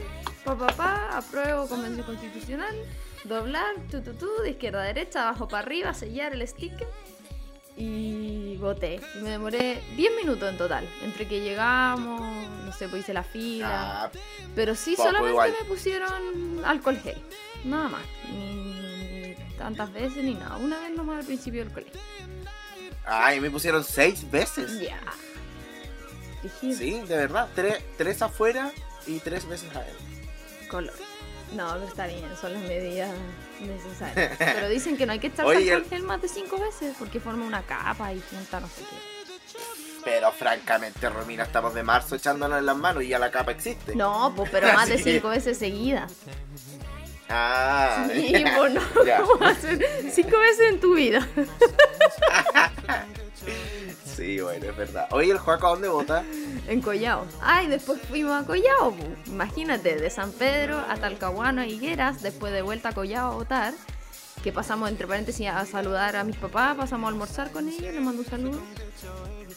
Pa, 0.47 0.55
pa, 0.55 0.67
pa, 0.67 1.17
apruebo 1.17 1.67
convención 1.67 2.05
constitucional. 2.05 2.73
Doblar, 3.25 3.75
tu, 3.91 4.01
tu, 4.01 4.13
tu, 4.13 4.29
de 4.43 4.51
izquierda 4.51 4.81
a 4.81 4.85
derecha, 4.85 5.27
abajo 5.27 5.49
para 5.49 5.63
arriba, 5.63 5.93
sellar 5.93 6.31
el 6.31 6.47
sticker 6.47 6.87
y 7.75 8.55
voté. 8.55 9.01
Y 9.15 9.17
me 9.23 9.31
demoré 9.31 9.83
10 9.97 10.15
minutos 10.15 10.49
en 10.49 10.57
total. 10.57 10.87
Entre 11.03 11.27
que 11.27 11.41
llegamos, 11.41 12.47
no 12.63 12.71
sé, 12.71 12.87
pues 12.87 13.01
hice 13.01 13.13
la 13.13 13.23
fila. 13.23 14.05
Ah, 14.05 14.11
pero 14.55 14.73
sí, 14.73 14.95
solamente 14.95 15.31
igual. 15.31 15.53
me 15.59 15.67
pusieron 15.67 16.63
alcohol 16.63 16.97
gel. 16.97 17.21
Nada 17.65 17.89
más. 17.89 18.03
Ni 18.31 19.35
tantas 19.57 19.91
veces 19.91 20.23
ni 20.23 20.33
nada. 20.33 20.55
Una 20.55 20.79
vez 20.79 20.95
nomás 20.95 21.19
al 21.19 21.25
principio 21.25 21.65
del 21.65 21.73
colegio. 21.73 21.99
ay, 23.05 23.41
me 23.41 23.51
pusieron 23.51 23.83
seis 23.83 24.31
veces. 24.31 24.79
Ya. 24.79 25.01
Rígido. 26.41 26.77
Sí, 26.77 27.01
de 27.01 27.17
verdad. 27.17 27.49
Tres, 27.53 27.83
tres 27.97 28.21
afuera 28.21 28.71
y 29.05 29.19
tres 29.19 29.45
veces 29.45 29.69
adentro. 29.75 30.16
Color. 30.69 30.93
No, 31.53 31.74
pero 31.74 31.86
está 31.88 32.07
bien, 32.07 32.25
son 32.39 32.53
las 32.53 32.62
medidas 32.63 33.09
necesarias. 33.62 34.36
Pero 34.38 34.67
dicen 34.67 34.97
que 34.97 35.05
no 35.05 35.13
hay 35.13 35.19
que 35.19 35.27
echar 35.27 35.45
Oye, 35.45 35.71
el- 35.74 35.86
gel 35.86 36.03
más 36.03 36.21
de 36.21 36.27
cinco 36.27 36.59
veces 36.59 36.93
porque 37.00 37.21
forma 37.21 37.45
una 37.45 37.62
capa 37.63 38.12
y 38.13 38.21
junta 38.29 38.59
no 38.59 38.67
sé 38.67 38.81
qué. 38.81 39.57
Pero 40.03 40.31
francamente, 40.33 41.09
Romina, 41.09 41.43
estamos 41.43 41.74
de 41.74 41.83
marzo 41.83 42.15
echándonos 42.15 42.59
en 42.59 42.65
las 42.65 42.75
manos 42.77 43.03
y 43.03 43.07
ya 43.09 43.19
la 43.19 43.31
capa 43.31 43.51
existe. 43.51 43.95
No, 43.95 44.33
pues 44.36 44.50
pero 44.51 44.71
más 44.74 44.89
de 44.89 44.97
cinco 45.03 45.29
veces 45.29 45.57
seguidas. 45.57 46.12
Ah, 47.29 48.07
Sí, 48.13 48.31
ya, 48.31 48.69
no, 48.69 48.81
ya. 49.05 49.22
¿cómo 49.22 49.46
cinco 50.12 50.39
veces 50.39 50.74
en 50.74 50.79
tu 50.79 50.96
vida? 50.96 51.27
Sí, 54.15 54.39
bueno, 54.41 54.65
es 54.65 54.75
verdad. 54.75 55.07
Oye, 55.12 55.31
¿el 55.31 55.38
Juaco 55.38 55.67
a 55.67 55.69
dónde 55.72 55.89
vota? 55.89 56.24
En 56.67 56.81
Collao. 56.81 57.27
Ay, 57.39 57.67
después 57.67 58.01
fuimos 58.01 58.41
a 58.41 58.48
Collao. 58.48 58.96
Imagínate, 59.27 59.96
de 59.96 60.10
San 60.10 60.31
Pedro 60.31 60.84
a 60.89 60.98
Talcahuano 60.98 61.63
Higueras, 61.63 62.24
después 62.24 62.51
de 62.51 62.63
vuelta 62.63 62.89
a 62.89 62.93
Collao 62.93 63.31
a 63.31 63.36
votar. 63.36 63.74
Que 64.44 64.51
pasamos 64.53 64.89
entre 64.89 65.08
paréntesis 65.08 65.48
a 65.48 65.65
saludar 65.65 66.15
a 66.15 66.24
mis 66.24 66.38
papás, 66.38 66.75
pasamos 66.77 67.08
a 67.08 67.10
almorzar 67.10 67.51
con 67.51 67.67
ellos, 67.67 67.82
les 67.82 68.01
mando 68.01 68.22
un 68.22 68.27
saludo. 68.27 68.62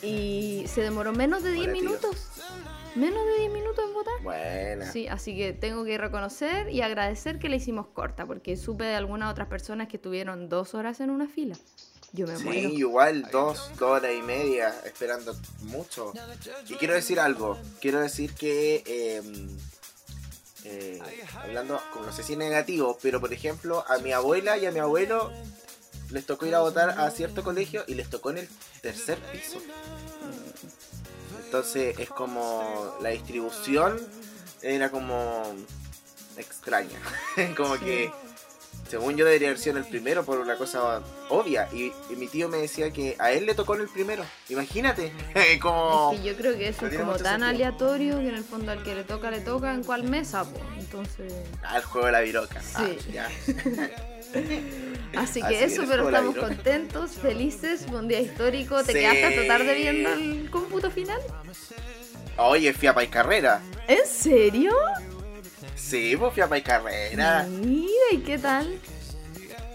Y 0.02 0.64
se 0.66 0.80
demoró 0.82 1.12
menos 1.12 1.42
de 1.42 1.52
10 1.52 1.64
Hola, 1.64 1.72
tío. 1.74 1.82
minutos. 1.82 2.16
Menos 2.96 3.24
de 3.24 3.38
10 3.38 3.52
minutos 3.52 3.84
en 3.86 3.94
votar. 3.94 4.14
Buena. 4.22 4.90
Sí, 4.90 5.06
así 5.06 5.36
que 5.36 5.52
tengo 5.52 5.84
que 5.84 5.96
reconocer 5.96 6.70
y 6.70 6.80
agradecer 6.82 7.38
que 7.38 7.48
la 7.48 7.56
hicimos 7.56 7.86
corta, 7.88 8.26
porque 8.26 8.56
supe 8.56 8.84
de 8.84 8.96
algunas 8.96 9.30
otras 9.30 9.46
personas 9.48 9.86
que 9.88 9.96
estuvieron 9.96 10.48
dos 10.48 10.74
horas 10.74 10.98
en 11.00 11.10
una 11.10 11.28
fila. 11.28 11.56
Yo 12.12 12.26
me 12.26 12.36
Sí, 12.36 12.44
muero. 12.44 12.68
igual, 12.70 13.28
dos, 13.30 13.70
dos 13.78 13.82
horas 13.82 14.10
y 14.18 14.22
media 14.22 14.74
esperando 14.84 15.36
mucho. 15.62 16.12
Y 16.68 16.74
quiero 16.74 16.94
decir 16.94 17.20
algo, 17.20 17.56
quiero 17.80 18.00
decir 18.00 18.32
que, 18.34 18.82
eh, 18.84 19.22
eh, 20.64 21.00
hablando, 21.36 21.80
como 21.92 22.06
no 22.06 22.12
sé 22.12 22.22
si 22.22 22.36
negativo, 22.36 22.98
pero 23.02 23.20
por 23.20 23.32
ejemplo, 23.32 23.84
a 23.88 23.98
mi 23.98 24.12
abuela 24.12 24.56
y 24.58 24.66
a 24.66 24.70
mi 24.72 24.78
abuelo 24.80 25.30
les 26.10 26.26
tocó 26.26 26.46
ir 26.46 26.54
a 26.54 26.60
votar 26.60 26.90
a 26.98 27.10
cierto 27.10 27.42
colegio 27.44 27.84
y 27.86 27.94
les 27.94 28.10
tocó 28.10 28.30
en 28.30 28.38
el 28.38 28.48
tercer 28.82 29.18
piso. 29.32 29.58
Entonces 31.44 31.98
es 31.98 32.08
como 32.08 32.96
la 33.00 33.10
distribución 33.10 34.00
era 34.62 34.90
como 34.90 35.42
extraña, 36.36 36.98
como 37.56 37.76
Sí. 37.76 37.84
que 37.84 38.12
según 38.90 39.16
yo 39.16 39.24
debería 39.24 39.48
haber 39.48 39.58
sido 39.60 39.76
en 39.78 39.84
el 39.84 39.88
primero 39.88 40.24
por 40.24 40.38
una 40.40 40.56
cosa 40.56 41.00
obvia. 41.28 41.68
Y, 41.72 41.92
y 42.10 42.16
mi 42.16 42.26
tío 42.26 42.48
me 42.48 42.58
decía 42.58 42.90
que 42.90 43.14
a 43.20 43.30
él 43.32 43.46
le 43.46 43.54
tocó 43.54 43.76
en 43.76 43.82
el 43.82 43.88
primero. 43.88 44.24
Imagínate. 44.48 45.12
como... 45.62 46.10
Es 46.12 46.20
que 46.20 46.26
yo 46.28 46.36
creo 46.36 46.58
que 46.58 46.68
eso 46.68 46.82
No 46.82 46.88
es 46.88 46.96
como 46.98 47.12
tan 47.12 47.18
sentido. 47.40 47.48
aleatorio 47.48 48.18
que 48.18 48.28
en 48.28 48.34
el 48.34 48.44
fondo 48.44 48.72
al 48.72 48.82
que 48.82 48.94
le 48.96 49.04
toca, 49.04 49.30
le 49.30 49.40
toca 49.40 49.72
en 49.72 49.84
cuál 49.84 50.02
mesa, 50.04 50.44
po. 50.44 50.58
Entonces. 50.78 51.32
Ah, 51.62 51.76
el 51.76 51.84
juego 51.84 52.06
de 52.06 52.12
la 52.12 52.20
viroca. 52.20 52.60
Ah, 52.74 52.86
Sí. 52.98 53.12
ya. 53.12 53.28
Así 55.16 55.40
que 55.42 55.46
Así 55.46 55.64
eso, 55.74 55.82
pero 55.88 56.06
estamos 56.08 56.36
contentos, 56.36 57.10
felices, 57.12 57.84
fue 57.88 57.98
un 57.98 58.08
día 58.08 58.20
histórico. 58.20 58.82
¿Te 58.84 58.92
Sí. 58.92 58.98
quedaste 59.00 59.24
hasta 59.24 59.46
tarde 59.46 59.74
viendo 59.74 60.12
el 60.12 60.50
cómputo 60.50 60.90
final? 60.90 61.20
Oye, 62.36 62.72
fui 62.72 62.86
a 62.88 62.94
Pais 62.94 63.10
Carrera. 63.10 63.60
¿En 63.88 64.06
serio? 64.06 64.72
Sí, 65.74 66.16
pues 66.16 66.32
fui 66.34 66.42
a 66.42 66.48
Pais 66.48 66.62
Carrera. 66.64 67.46
Mira, 67.48 67.88
¿y 68.12 68.18
qué 68.18 68.38
tal? 68.38 68.78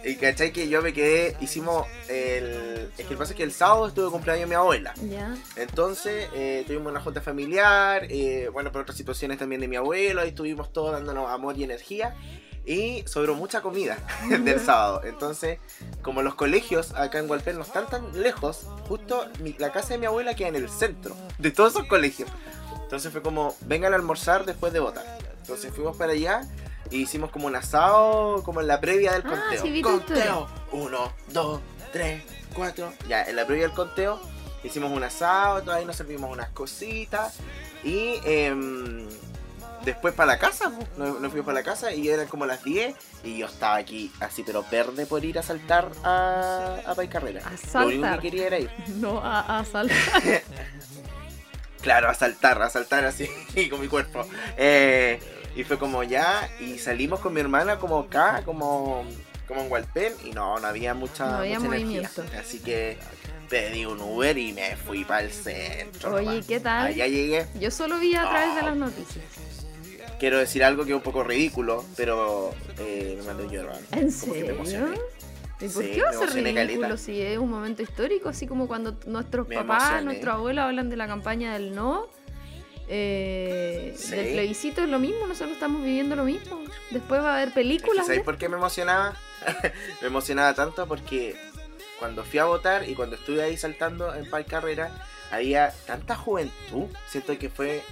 Y 0.04 0.16
cachai 0.18 0.52
que 0.54 0.70
yo 0.70 0.84
me 0.84 0.94
quedé, 0.94 1.36
hicimos 1.42 1.88
el... 2.10 2.92
Es 2.96 3.06
que 3.08 3.14
el 3.14 3.18
pasa 3.18 3.32
es 3.32 3.38
que 3.38 3.42
el 3.44 3.52
sábado 3.52 3.88
estuve 3.88 4.06
de 4.06 4.12
cumpleaños 4.12 4.48
mi 4.48 4.54
abuela. 4.54 4.94
Ya. 5.10 5.36
Entonces 5.56 6.28
eh, 6.36 6.64
tuvimos 6.68 6.92
una 6.92 7.02
junta 7.02 7.22
familiar, 7.22 8.06
eh, 8.10 8.50
bueno, 8.54 8.72
por 8.72 8.84
otras 8.84 8.96
situaciones 8.98 9.40
también 9.40 9.62
de 9.62 9.68
mi 9.68 9.78
abuelo, 9.78 10.22
ahí 10.22 10.30
estuvimos 10.30 10.72
todos 10.72 10.92
dándonos 10.92 11.28
amor 11.32 11.58
y 11.58 11.64
energía. 11.64 12.16
Y 12.68 13.04
sobró 13.08 13.34
mucha 13.36 13.62
comida 13.62 13.98
del 14.30 14.60
sábado. 14.60 15.02
Entonces, 15.06 15.58
como 16.04 16.22
los 16.22 16.36
colegios 16.36 16.94
acá 16.94 17.18
en 17.20 17.28
Hualpén 17.30 17.56
no 17.58 17.64
están 17.64 17.88
tan 17.88 18.22
lejos, 18.22 18.68
justo 18.88 19.25
mi- 19.40 19.56
la 19.58 19.72
casa 19.72 19.90
de 19.90 19.98
mi 20.00 20.06
abuela 20.06 20.36
queda 20.36 20.50
en 20.50 20.56
el 20.56 20.70
centro 20.70 21.16
de 21.40 21.50
todos 21.50 21.74
esos 21.74 21.88
colegios. 21.88 22.30
Entonces 22.84 23.12
fue 23.12 23.24
como, 23.24 23.56
vengan 23.62 23.94
a 23.94 23.96
almorzar 23.96 24.46
después 24.46 24.72
de 24.72 24.80
votar. 24.80 25.04
Entonces 25.46 25.72
fuimos 25.75 25.96
para 25.96 26.14
allá 26.14 26.42
y 26.90 27.04
hicimos 27.04 27.30
como 27.30 27.46
un 27.46 27.56
asado, 27.56 28.42
como 28.42 28.62
en 28.62 28.68
la 28.68 28.82
previa 28.82 29.12
del 29.14 29.22
Ah, 29.28 29.30
conteo. 29.30 29.62
sí, 29.62 29.82
conteo. 29.84 30.48
Uno, 30.72 31.14
dos, 31.32 31.62
tres, 31.94 32.24
cuatro. 32.56 32.92
Ya, 33.08 33.22
en 33.24 33.36
la 33.36 33.46
previa 33.46 33.68
del 33.68 33.75
conteo 33.75 34.20
hicimos 34.64 34.92
un 34.92 35.04
asado, 35.04 35.62
todo 35.62 35.75
ahí 35.75 35.86
nos 35.86 35.96
servimos 35.96 36.32
unas 36.32 36.50
cositas. 36.50 37.36
Y 37.84 38.20
em, 38.25 39.08
después 39.84 40.16
para 40.16 40.34
la 40.34 40.40
casa, 40.40 40.72
po. 40.72 40.84
nos, 40.98 41.20
nos 41.20 41.32
fuimos 41.32 41.46
para 41.46 41.60
la 41.60 41.64
casa 41.64 41.94
y 41.94 42.10
eran 42.10 42.25
como 42.28 42.48
las 42.48 42.64
10 42.64 42.96
y 43.24 43.38
yo 43.38 43.46
estaba 43.46 43.75
aquí 43.75 44.12
así, 44.20 44.42
pero 44.42 44.66
verde 44.72 45.06
por 45.06 45.24
ir 45.24 45.38
a 45.38 45.44
saltar 45.44 45.92
a, 46.04 46.78
a 46.88 46.96
Pai 46.96 47.08
Carrera. 47.08 47.42
A 47.46 47.52
Lo 47.82 47.86
único 47.86 48.02
saltar. 48.02 48.20
que 48.20 48.32
quería 48.32 48.48
era 48.48 48.58
ir. 48.60 48.72
No 48.96 49.20
a, 49.24 49.60
a 49.60 49.64
saltar. 49.66 49.98
Claro, 51.82 52.10
a 52.10 52.16
saltar, 52.16 52.60
a 52.64 52.70
saltar 52.72 53.06
así 53.06 53.30
con 53.70 53.80
mi 53.80 53.88
cuerpo. 53.88 54.25
Eh, 54.58 55.20
y 55.56 55.64
fue 55.64 55.78
como 55.78 56.04
ya, 56.04 56.50
y 56.60 56.78
salimos 56.78 57.20
con 57.20 57.34
mi 57.34 57.40
hermana 57.42 57.78
como 57.78 58.00
acá, 58.00 58.42
como, 58.46 59.06
como 59.48 59.62
en 59.62 59.72
Hualpén, 59.72 60.14
y 60.24 60.32
no, 60.32 60.60
no 60.60 60.68
había 60.68 60.94
mucha, 60.94 61.26
No 61.30 61.38
había 61.38 61.60
mucha 61.60 61.76
energía. 61.78 62.10
Así 62.40 62.60
que 62.60 62.98
pedí 63.50 63.86
un 63.86 64.00
Uber 64.02 64.38
y 64.38 64.54
me 64.54 64.76
fui 64.76 65.04
para 65.06 65.22
el 65.22 65.32
centro. 65.32 66.16
Oye, 66.16 66.26
nomás. 66.26 66.46
¿qué 66.48 66.60
tal? 66.60 66.88
Allá 66.88 67.08
llegué. 67.08 67.46
Yo 67.60 67.72
solo 67.72 68.00
vi 68.00 68.16
a 68.16 68.22
través 68.24 68.56
de 68.56 68.62
las 68.64 68.76
noticias. 68.76 69.24
Quiero 70.20 70.38
decir 70.40 70.64
algo 70.64 70.84
que 70.86 70.92
es 70.92 70.96
un 70.96 71.02
poco 71.04 71.24
ridículo, 71.24 71.84
pero 71.98 72.54
eh, 72.80 73.16
me 73.20 73.26
mandó 73.28 73.50
llorar. 73.52 73.80
¿En 73.92 74.12
Como 74.12 74.34
que 74.34 74.54
me 74.54 74.66
serio? 74.66 74.94
¿Y 75.60 75.68
por 75.70 75.84
Sí, 75.84 75.92
qué 75.94 76.02
va 76.04 76.10
a 76.10 76.14
ser 76.14 76.34
ridículo 76.34 76.82
caleta. 76.82 76.98
si 76.98 77.22
es 77.22 77.38
un 77.38 77.50
momento 77.50 77.82
histórico? 77.82 78.30
Así 78.30 78.48
como 78.48 78.68
cuando 78.68 78.96
nuestros 79.08 79.48
Me 79.48 79.56
papás, 79.56 79.84
emocioné. 79.84 80.06
nuestros 80.06 80.34
abuelos 80.36 80.64
hablan 80.66 80.90
de 80.90 80.96
la 80.98 81.08
campaña 81.08 81.54
del 81.54 81.76
no, 81.76 82.08
eh, 82.88 83.94
Sí. 83.98 84.12
del 84.15 84.34
plebiscito 84.34 84.84
es 84.84 84.89
lo 84.89 85.00
mismo, 85.00 85.25
nosotros 85.27 85.54
estamos 85.54 85.84
viviendo 85.84 86.15
lo 86.15 86.24
mismo. 86.24 86.62
Después 86.92 87.22
va 87.22 87.32
a 87.32 87.36
haber 87.36 87.48
Es 87.50 87.54
que, 87.54 87.60
películas. 87.62 88.06
¿Sabes 88.06 88.20
de- 88.20 88.24
por 88.25 88.38
qué 88.38 88.50
me 88.50 88.58
emocionaba? 88.58 89.15
me 90.01 90.08
emocionaba 90.08 90.54
tanto 90.54 90.88
porque 90.88 91.36
cuando 92.00 92.24
fui 92.24 92.39
a 92.39 92.46
votar 92.46 92.88
y 92.88 92.94
cuando 92.96 93.15
estuve 93.15 93.44
ahí 93.44 93.58
saltando 93.58 94.13
en 94.13 94.30
Pai 94.30 94.44
Carrera, 94.46 94.92
había 95.32 95.74
tanta 95.88 96.15
juventud. 96.15 96.86
Siento 97.08 97.38
que 97.38 97.50
fue 97.50 97.84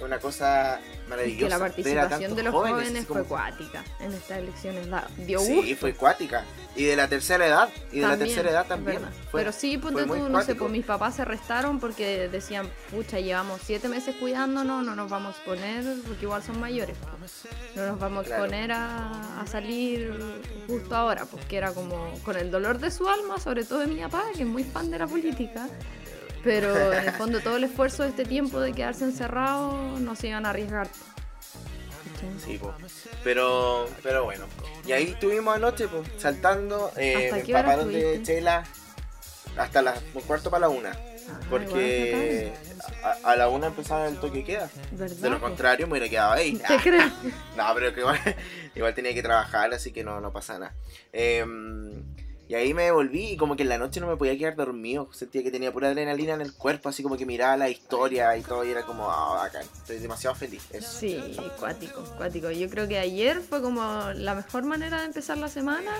una 0.00 0.18
cosa 0.18 0.80
maravillosa. 1.08 1.44
que 1.44 1.48
la 1.48 1.56
a 1.56 1.58
participación 1.58 2.34
de 2.36 2.42
los 2.42 2.52
jóvenes, 2.52 2.72
jóvenes, 2.74 2.98
así 2.98 3.06
como- 3.06 3.20
fue 3.20 3.28
cuática 3.28 3.84
en 4.00 4.12
estas 4.12 4.38
elecciones. 4.38 4.88
dio 5.26 5.38
Sí, 5.40 5.54
gusto. 5.56 5.76
fue 5.76 5.94
cuática. 5.94 6.44
Y 6.74 6.84
de 6.84 6.96
la 6.96 7.08
tercera 7.08 7.46
edad. 7.46 7.68
Y 7.90 8.00
de 8.00 8.06
la 8.08 8.18
tercera 8.18 8.50
edad 8.50 8.66
también. 8.66 9.00
Fue- 9.30 9.40
Pero 9.40 9.52
sí, 9.52 9.78
ponte 9.78 10.04
fue 10.04 10.18
tú, 10.18 10.28
no 10.28 10.42
sé, 10.42 10.54
pues 10.54 10.70
mis 10.70 10.84
papás 10.84 11.16
se 11.16 11.24
restaron 11.24 11.80
porque 11.80 12.28
decían, 12.28 12.68
pucha, 12.90 13.18
llevamos 13.18 13.62
siete 13.64 13.88
meses 13.88 14.14
cuidándonos, 14.16 14.84
no 14.84 14.94
nos 14.94 15.08
vamos 15.10 15.34
a 15.34 15.38
exponer, 15.38 15.84
porque 16.06 16.24
igual 16.24 16.42
son 16.42 16.60
mayores. 16.60 16.96
pues. 17.18 17.32
No 17.74 17.86
nos 17.86 17.98
vamos 17.98 18.24
a 18.24 18.26
Claro. 18.26 18.44
exponer 18.44 18.72
a, 18.72 19.40
a 19.40 19.46
salir 19.46 20.12
justo 20.66 20.94
ahora, 20.94 21.24
porque 21.24 21.56
era 21.56 21.72
como 21.72 22.12
con 22.24 22.36
el 22.36 22.50
dolor 22.50 22.78
de 22.78 22.90
su 22.90 23.08
alma, 23.08 23.38
sobre 23.40 23.64
todo 23.64 23.78
de 23.80 23.86
mi 23.86 24.00
papá, 24.02 24.24
que 24.34 24.42
es 24.42 24.48
muy 24.48 24.64
fan 24.64 24.90
de 24.90 24.98
la 24.98 25.06
política. 25.06 25.68
Pero 26.46 26.92
en 26.92 27.08
el 27.08 27.12
fondo 27.18 27.40
todo 27.40 27.56
el 27.56 27.64
esfuerzo 27.64 28.04
de 28.04 28.10
este 28.10 28.24
tiempo 28.24 28.60
de 28.60 28.72
quedarse 28.72 29.04
encerrado 29.04 29.72
no 29.98 30.14
se 30.14 30.28
iban 30.28 30.46
a 30.46 30.50
arriesgar. 30.50 30.88
Sí, 32.44 32.56
po. 32.56 32.72
Pero, 33.24 33.86
pero 34.02 34.24
bueno. 34.24 34.46
Y 34.86 34.92
ahí 34.92 35.10
estuvimos 35.10 35.54
anoche, 35.56 35.88
pues, 35.88 36.08
saltando. 36.18 36.90
Eh, 36.96 37.24
¿Hasta 37.26 37.36
me 37.36 37.42
qué 37.42 37.52
hora 37.52 37.60
empaparon 37.62 37.92
de 37.92 37.98
estuviste? 37.98 38.34
chela 38.34 38.64
hasta 39.58 39.82
las 39.82 40.00
un 40.14 40.22
cuarto 40.22 40.50
para 40.50 40.62
la 40.62 40.68
una. 40.68 40.90
Ah, 40.90 41.40
Porque 41.50 42.52
a, 43.02 43.32
a 43.32 43.36
la 43.36 43.48
una 43.48 43.66
empezaba 43.66 44.06
el 44.06 44.16
toque 44.18 44.38
de 44.38 44.44
queda. 44.44 44.70
De 44.92 44.96
lo 45.08 45.14
¿Verdad, 45.16 45.32
po? 45.32 45.40
contrario, 45.40 45.86
me 45.86 45.92
hubiera 45.94 46.08
quedado 46.08 46.32
ahí. 46.32 46.56
¿Te 46.68 46.76
crees? 46.76 47.12
No, 47.56 47.64
pero 47.74 47.92
que 47.92 48.00
igual, 48.00 48.20
igual 48.74 48.94
tenía 48.94 49.12
que 49.14 49.22
trabajar, 49.22 49.74
así 49.74 49.92
que 49.92 50.04
no, 50.04 50.20
no 50.20 50.32
pasa 50.32 50.58
nada. 50.58 50.74
Em, 51.12 52.04
y 52.48 52.54
ahí 52.54 52.72
me 52.74 52.84
devolví 52.84 53.30
y 53.32 53.36
como 53.36 53.56
que 53.56 53.62
en 53.64 53.68
la 53.68 53.78
noche 53.78 53.98
no 54.00 54.06
me 54.06 54.16
podía 54.16 54.36
quedar 54.38 54.54
dormido. 54.56 55.08
Sentía 55.12 55.42
que 55.42 55.50
tenía 55.50 55.72
pura 55.72 55.88
adrenalina 55.88 56.34
en 56.34 56.40
el 56.40 56.52
cuerpo, 56.54 56.88
así 56.88 57.02
como 57.02 57.16
que 57.16 57.26
miraba 57.26 57.56
la 57.56 57.68
historia 57.68 58.36
y 58.36 58.42
todo 58.42 58.64
y 58.64 58.70
era 58.70 58.82
como, 58.84 59.10
ah, 59.10 59.34
bacán. 59.42 59.62
Estoy 59.62 59.98
demasiado 59.98 60.36
feliz. 60.36 60.62
Eso. 60.72 60.98
Sí, 61.00 61.20
cuático, 61.58 62.02
cuático. 62.16 62.50
Yo 62.50 62.68
creo 62.70 62.86
que 62.88 62.98
ayer 62.98 63.40
fue 63.40 63.60
como 63.62 63.82
la 64.14 64.34
mejor 64.34 64.64
manera 64.64 65.00
de 65.00 65.06
empezar 65.06 65.38
la 65.38 65.48
semana 65.48 65.90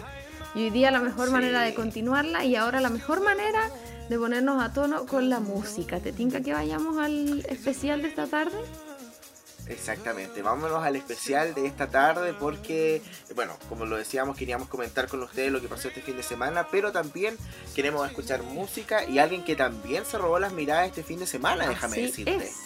y 0.55 0.65
hoy 0.65 0.71
día 0.71 0.91
la 0.91 1.01
mejor 1.01 1.27
Sí. 1.27 1.33
manera 1.33 1.63
de 1.63 1.75
continuarla 1.75 2.45
y 2.45 2.55
ahora 2.57 2.81
la 2.81 2.91
mejor 2.91 3.21
manera 3.23 3.71
de 4.09 4.19
ponernos 4.19 4.63
a 4.63 4.73
tono 4.73 5.05
con 5.07 5.29
la 5.29 5.41
música. 5.41 5.99
¿Te 5.99 6.13
tinca 6.13 6.41
que 6.41 6.53
vayamos 6.53 6.97
al 6.99 7.45
especial 7.49 8.03
de 8.03 8.09
esta 8.09 8.27
tarde? 8.29 8.57
Exactamente, 9.69 10.43
vámonos 10.43 10.85
al 10.85 10.95
especial 10.95 11.55
de 11.55 11.67
esta 11.67 11.89
tarde 11.89 12.35
porque, 12.35 13.03
bueno, 13.35 13.57
como 13.69 13.85
lo 13.85 13.97
decíamos, 13.97 14.37
queríamos 14.37 14.69
comentar 14.69 15.09
con 15.09 15.23
ustedes 15.23 15.51
lo 15.51 15.61
que 15.61 15.67
pasó 15.67 15.89
este 15.89 16.03
fin 16.03 16.17
de 16.17 16.23
semana, 16.23 16.69
pero 16.71 16.93
también 16.93 17.37
queremos 17.75 18.07
escuchar 18.09 18.43
música 18.45 19.05
y 19.05 19.19
alguien 19.19 19.43
que 19.43 19.57
también 19.57 20.05
se 20.07 20.19
robó 20.19 20.39
las 20.39 20.53
miradas 20.53 20.87
este 20.89 21.03
fin 21.03 21.19
de 21.19 21.27
semana, 21.27 21.67
déjame 21.69 21.99
decirte. 21.99 22.37
es. 22.37 22.57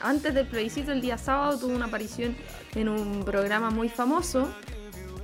antes 0.00 0.34
del 0.34 0.48
plebiscito, 0.48 0.90
el 0.90 1.00
día 1.00 1.16
sábado, 1.16 1.58
tuvo 1.58 1.74
una 1.74 1.86
aparición 1.86 2.36
en 2.74 2.88
un 2.88 3.24
programa 3.24 3.70
muy 3.70 3.88
famoso 3.88 4.48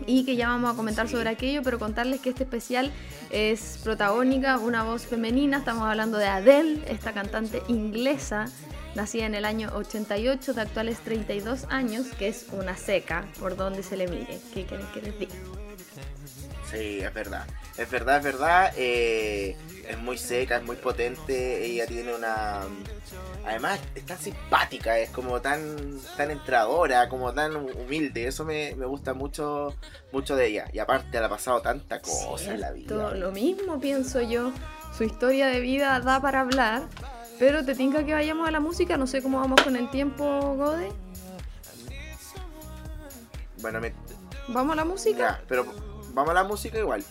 y 0.06 0.24
que 0.24 0.36
ya 0.36 0.48
vamos 0.48 0.72
a 0.72 0.76
comentar 0.76 1.08
sobre 1.08 1.30
aquello, 1.30 1.62
pero 1.62 1.78
contarles 1.78 2.20
que 2.20 2.30
este 2.30 2.44
especial 2.44 2.92
es 3.30 3.80
protagónica, 3.82 4.58
una 4.58 4.84
voz 4.84 5.06
femenina, 5.06 5.58
estamos 5.58 5.84
hablando 5.84 6.18
de 6.18 6.26
Adele, 6.26 6.80
esta 6.88 7.12
cantante 7.12 7.62
inglesa, 7.68 8.46
nacida 8.94 9.26
en 9.26 9.34
el 9.34 9.44
año 9.44 9.70
88, 9.74 10.54
de 10.54 10.60
actuales 10.60 10.98
32 11.00 11.64
años, 11.68 12.06
que 12.18 12.28
es 12.28 12.46
una 12.52 12.76
seca, 12.76 13.26
por 13.38 13.56
donde 13.56 13.82
se 13.82 13.96
le 13.96 14.08
mire. 14.08 14.38
¿Qué 14.52 14.64
quieren 14.64 14.86
que 14.92 15.02
les 15.02 15.18
diga? 15.18 15.34
Sí, 16.70 17.00
es 17.00 17.14
verdad. 17.14 17.46
Es 17.76 17.90
verdad, 17.90 18.18
es 18.18 18.24
verdad. 18.24 18.72
Eh, 18.76 19.56
es 19.88 19.98
muy 19.98 20.18
seca, 20.18 20.56
es 20.56 20.64
muy 20.64 20.76
potente. 20.76 21.64
Ella 21.64 21.86
tiene 21.86 22.14
una. 22.14 22.62
Además, 23.46 23.78
es 23.94 24.06
tan 24.06 24.18
simpática, 24.18 24.98
es 24.98 25.10
como 25.10 25.40
tan, 25.40 26.00
tan 26.16 26.30
entradora, 26.30 27.08
como 27.08 27.32
tan 27.32 27.54
humilde. 27.56 28.26
Eso 28.26 28.44
me, 28.44 28.74
me 28.76 28.86
gusta 28.86 29.12
mucho, 29.12 29.74
mucho 30.12 30.34
de 30.34 30.46
ella. 30.46 30.64
Y 30.72 30.78
aparte, 30.78 31.18
le 31.18 31.26
ha 31.26 31.28
pasado 31.28 31.60
tanta 31.60 32.00
cosa 32.00 32.54
en 32.54 32.60
la 32.60 32.72
vida. 32.72 33.14
Lo 33.14 33.30
mismo 33.32 33.78
pienso 33.78 34.20
yo. 34.20 34.52
Su 34.96 35.04
historia 35.04 35.48
de 35.48 35.60
vida 35.60 36.00
da 36.00 36.20
para 36.20 36.40
hablar. 36.40 36.84
Pero 37.38 37.64
te 37.64 37.74
tinca 37.74 38.04
que 38.04 38.14
vayamos 38.14 38.46
a 38.46 38.50
la 38.50 38.60
música. 38.60 38.96
No 38.96 39.06
sé 39.06 39.22
cómo 39.22 39.40
vamos 39.40 39.62
con 39.62 39.76
el 39.76 39.90
tiempo, 39.90 40.24
Gode. 40.56 40.92
Bueno, 43.60 43.80
me... 43.80 43.94
¿Vamos 44.48 44.72
a 44.74 44.76
la 44.76 44.84
música? 44.84 45.18
Ya, 45.18 45.42
pero 45.48 45.64
vamos 46.12 46.30
a 46.30 46.34
la 46.34 46.44
música 46.44 46.78
igual. 46.78 47.02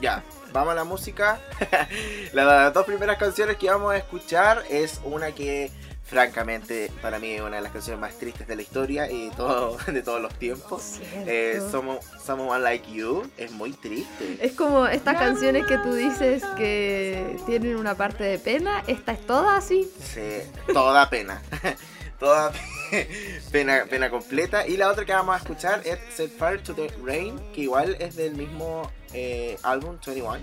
Ya, 0.00 0.22
vamos 0.52 0.72
a 0.72 0.74
la 0.74 0.84
música. 0.84 1.40
Las 2.32 2.72
dos 2.72 2.84
primeras 2.86 3.18
canciones 3.18 3.56
que 3.56 3.70
vamos 3.70 3.92
a 3.92 3.98
escuchar 3.98 4.64
es 4.68 5.00
una 5.04 5.32
que 5.32 5.70
francamente 6.04 6.90
para 7.00 7.18
mí 7.18 7.32
es 7.32 7.40
una 7.40 7.56
de 7.56 7.62
las 7.62 7.72
canciones 7.72 8.00
más 8.00 8.18
tristes 8.18 8.46
de 8.46 8.56
la 8.56 8.62
historia 8.62 9.10
y 9.10 9.30
todo, 9.30 9.76
de 9.86 10.02
todos 10.02 10.20
los 10.20 10.34
tiempos. 10.34 11.00
Eh, 11.26 11.60
somos, 11.70 12.04
Someone 12.24 12.62
Like 12.62 12.92
You 12.92 13.28
es 13.36 13.50
muy 13.50 13.72
triste. 13.72 14.38
Es 14.40 14.52
como 14.52 14.86
estas 14.86 15.16
canciones 15.16 15.66
que 15.66 15.78
tú 15.78 15.94
dices 15.94 16.42
que 16.56 17.36
tienen 17.46 17.76
una 17.76 17.94
parte 17.94 18.24
de 18.24 18.38
pena, 18.38 18.84
esta 18.86 19.12
es 19.12 19.26
toda 19.26 19.56
así. 19.56 19.90
Sí, 20.00 20.40
toda 20.72 21.08
pena. 21.08 21.42
toda 22.18 22.52
pena, 23.52 23.84
pena 23.88 24.10
completa. 24.10 24.66
Y 24.66 24.76
la 24.76 24.90
otra 24.90 25.04
que 25.04 25.12
vamos 25.12 25.34
a 25.34 25.38
escuchar 25.38 25.82
es 25.84 25.98
Set 26.14 26.30
Fire 26.36 26.62
to 26.62 26.74
the 26.74 26.90
Rain, 27.02 27.38
que 27.52 27.62
igual 27.62 27.96
es 27.98 28.16
del 28.16 28.34
mismo 28.34 28.90
eh, 29.12 29.58
álbum 29.62 29.96
21 30.04 30.38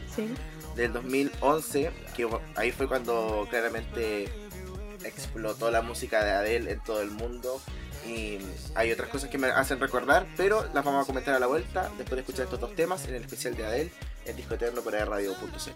del 0.76 0.94
2011, 0.94 1.92
que 2.16 2.28
ahí 2.56 2.72
fue 2.72 2.88
cuando 2.88 3.46
claramente 3.50 4.30
explotó 5.04 5.72
la 5.72 5.82
música 5.82 6.24
de 6.24 6.32
Adele 6.32 6.72
en 6.72 6.80
todo 6.82 7.02
el 7.02 7.12
mundo. 7.12 7.62
Y 8.08 8.40
hay 8.74 8.92
otras 8.92 9.10
cosas 9.10 9.30
que 9.30 9.38
me 9.38 9.48
hacen 9.48 9.80
recordar, 9.80 10.28
pero 10.36 10.66
las 10.74 10.84
vamos 10.84 11.04
a 11.04 11.06
comentar 11.06 11.36
a 11.36 11.40
la 11.40 11.48
vuelta 11.48 11.92
después 11.98 12.16
de 12.16 12.22
escuchar 12.22 12.46
estos 12.46 12.60
dos 12.60 12.76
temas 12.76 13.08
en 13.08 13.16
el 13.16 13.22
especial 13.22 13.56
de 13.56 13.66
Adele 13.66 13.92
en 14.26 14.36
Disco 14.36 14.56
Eterno 14.56 14.82
por 14.82 14.94
Radio.c. 14.94 15.76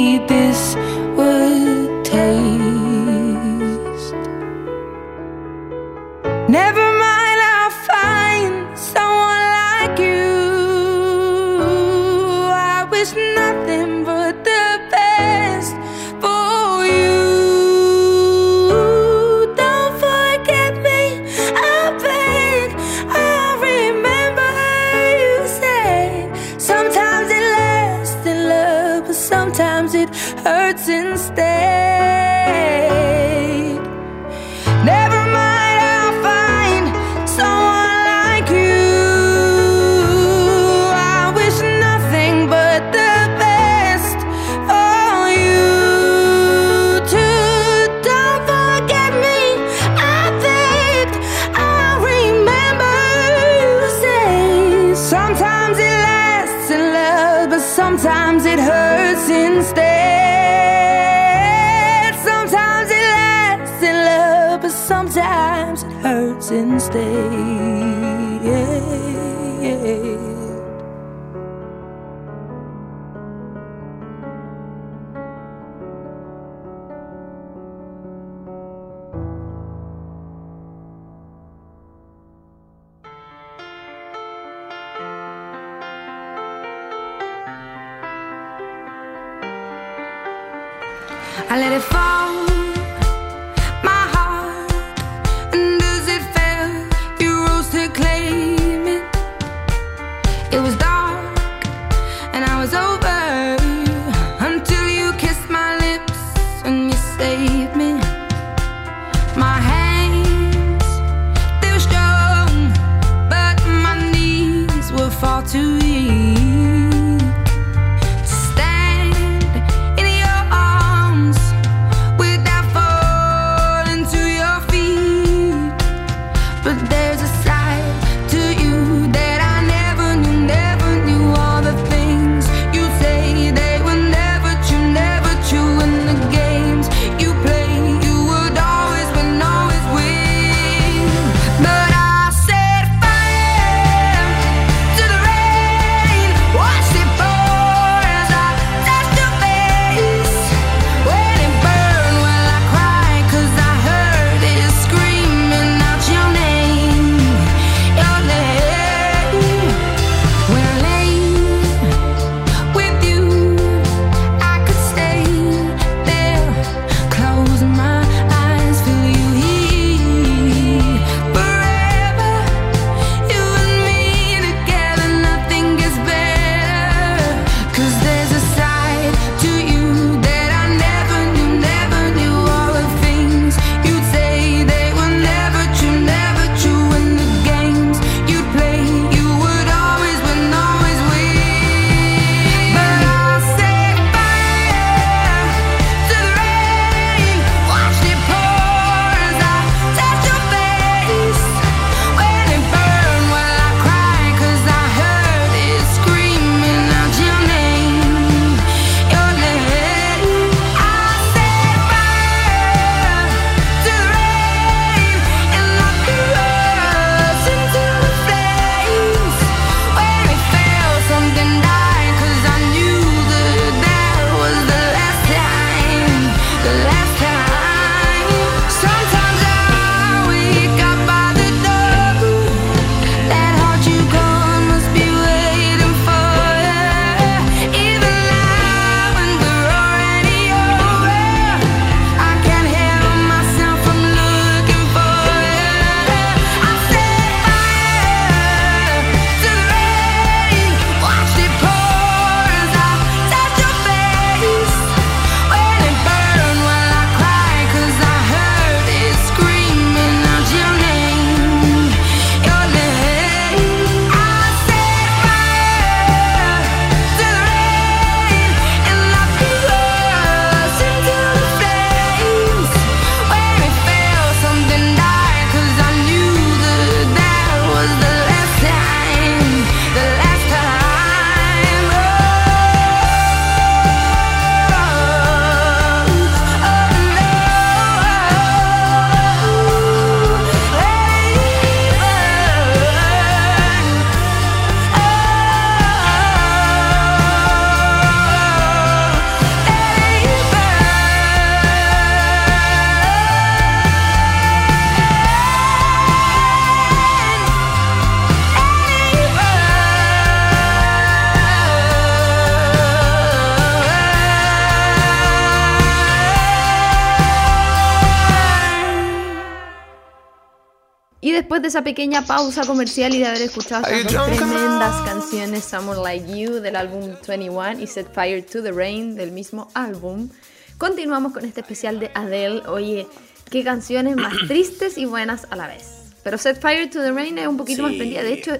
después 321.51 321.63
de 321.63 321.67
esa 321.67 321.83
pequeña 321.83 322.21
pausa 322.21 322.65
comercial 322.65 323.13
y 323.13 323.19
de 323.19 323.27
haber 323.27 323.41
escuchado 323.41 323.85
estas 323.85 324.13
dos 324.13 324.37
tremendas 324.37 325.01
canciones, 325.01 325.65
Someone 325.65 326.01
Like 326.01 326.39
You 326.39 326.61
del 326.61 326.77
álbum 326.77 327.11
21 327.27 327.81
y 327.81 327.87
Set 327.87 328.07
Fire 328.13 328.41
to 328.45 328.63
the 328.63 328.71
Rain 328.71 329.15
del 329.15 329.33
mismo 329.33 329.67
álbum, 329.73 330.29
continuamos 330.77 331.33
con 331.33 331.43
este 331.43 331.59
especial 331.59 331.99
de 331.99 332.09
Adele. 332.13 332.61
Oye, 332.69 333.05
qué 333.49 333.65
canciones 333.65 334.15
más 334.15 334.31
tristes 334.47 334.97
y 334.97 335.03
buenas 335.03 335.45
a 335.49 335.57
la 335.57 335.67
vez. 335.67 336.13
Pero 336.23 336.37
Set 336.37 336.61
Fire 336.61 336.89
to 336.89 337.01
the 337.01 337.11
Rain 337.11 337.37
es 337.37 337.47
un 337.47 337.57
poquito 337.57 337.81
más 337.81 337.91
Sí. 337.91 337.97
prendida. 337.97 338.23
De 338.23 338.31
hecho, 338.31 338.53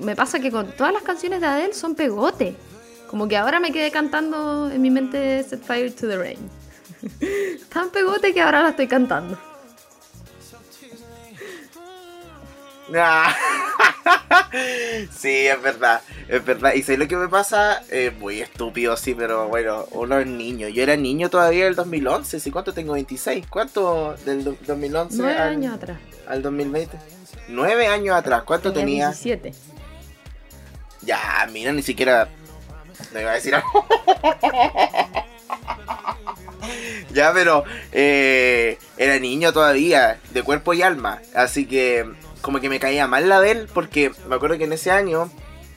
me 0.00 0.16
pasa 0.16 0.40
que 0.40 0.50
con 0.50 0.72
todas 0.72 0.94
las 0.94 1.02
canciones 1.02 1.42
de 1.42 1.48
Adele 1.48 1.74
son 1.74 1.94
pegote. 1.94 2.56
Como 3.10 3.28
que 3.28 3.36
ahora 3.36 3.60
me 3.60 3.72
quedé 3.72 3.90
cantando 3.90 4.70
en 4.70 4.80
mi 4.80 4.88
mente 4.88 5.42
Set 5.42 5.62
Fire 5.62 5.92
to 5.92 6.08
the 6.08 6.16
Rain. 6.16 6.38
Tan 7.74 7.90
pegote 7.90 8.32
que 8.32 8.40
ahora 8.40 8.62
la 8.62 8.70
estoy 8.70 8.86
cantando. 8.86 9.51
sí, 15.16 15.46
es 15.46 15.62
verdad, 15.62 16.00
es 16.28 16.44
verdad. 16.44 16.72
Y 16.74 16.82
sé 16.82 16.96
lo 16.96 17.08
que 17.08 17.16
me 17.16 17.28
pasa, 17.28 17.82
es 17.90 18.12
muy 18.18 18.40
estúpido, 18.40 18.96
sí, 18.96 19.14
pero 19.14 19.48
bueno, 19.48 19.86
uno 19.92 20.18
es 20.18 20.26
niño. 20.26 20.68
Yo 20.68 20.82
era 20.82 20.96
niño 20.96 21.30
todavía 21.30 21.64
del 21.64 21.74
2011, 21.74 22.40
¿sí? 22.40 22.50
¿Cuánto 22.50 22.72
tengo? 22.74 22.92
26. 22.94 23.46
¿Cuánto 23.48 24.14
del 24.24 24.44
do- 24.44 24.56
2011 24.66 25.16
Nueve 25.18 25.38
al, 25.38 25.48
años 25.50 25.74
atrás. 25.74 25.98
al 26.26 26.42
2020? 26.42 26.98
Nueve 27.48 27.86
años 27.86 28.16
atrás, 28.16 28.42
¿cuánto 28.44 28.72
tenía? 28.72 29.08
17. 29.08 29.52
Ya, 31.02 31.48
mira, 31.52 31.72
ni 31.72 31.82
siquiera. 31.82 32.28
No 33.12 33.20
iba 33.20 33.32
a 33.32 33.34
decir 33.34 33.54
algo. 33.54 33.68
ya, 37.12 37.32
pero 37.32 37.64
eh, 37.90 38.78
era 38.96 39.18
niño 39.18 39.52
todavía, 39.52 40.18
de 40.30 40.42
cuerpo 40.42 40.72
y 40.74 40.82
alma. 40.82 41.20
Así 41.34 41.66
que, 41.66 42.08
como 42.42 42.60
que 42.60 42.68
me 42.68 42.78
caía 42.78 43.06
mal 43.06 43.28
la 43.28 43.40
de 43.40 43.50
él, 43.52 43.68
porque 43.72 44.10
me 44.28 44.34
acuerdo 44.34 44.58
que 44.58 44.64
en 44.64 44.72
ese 44.74 44.90
año 44.90 45.30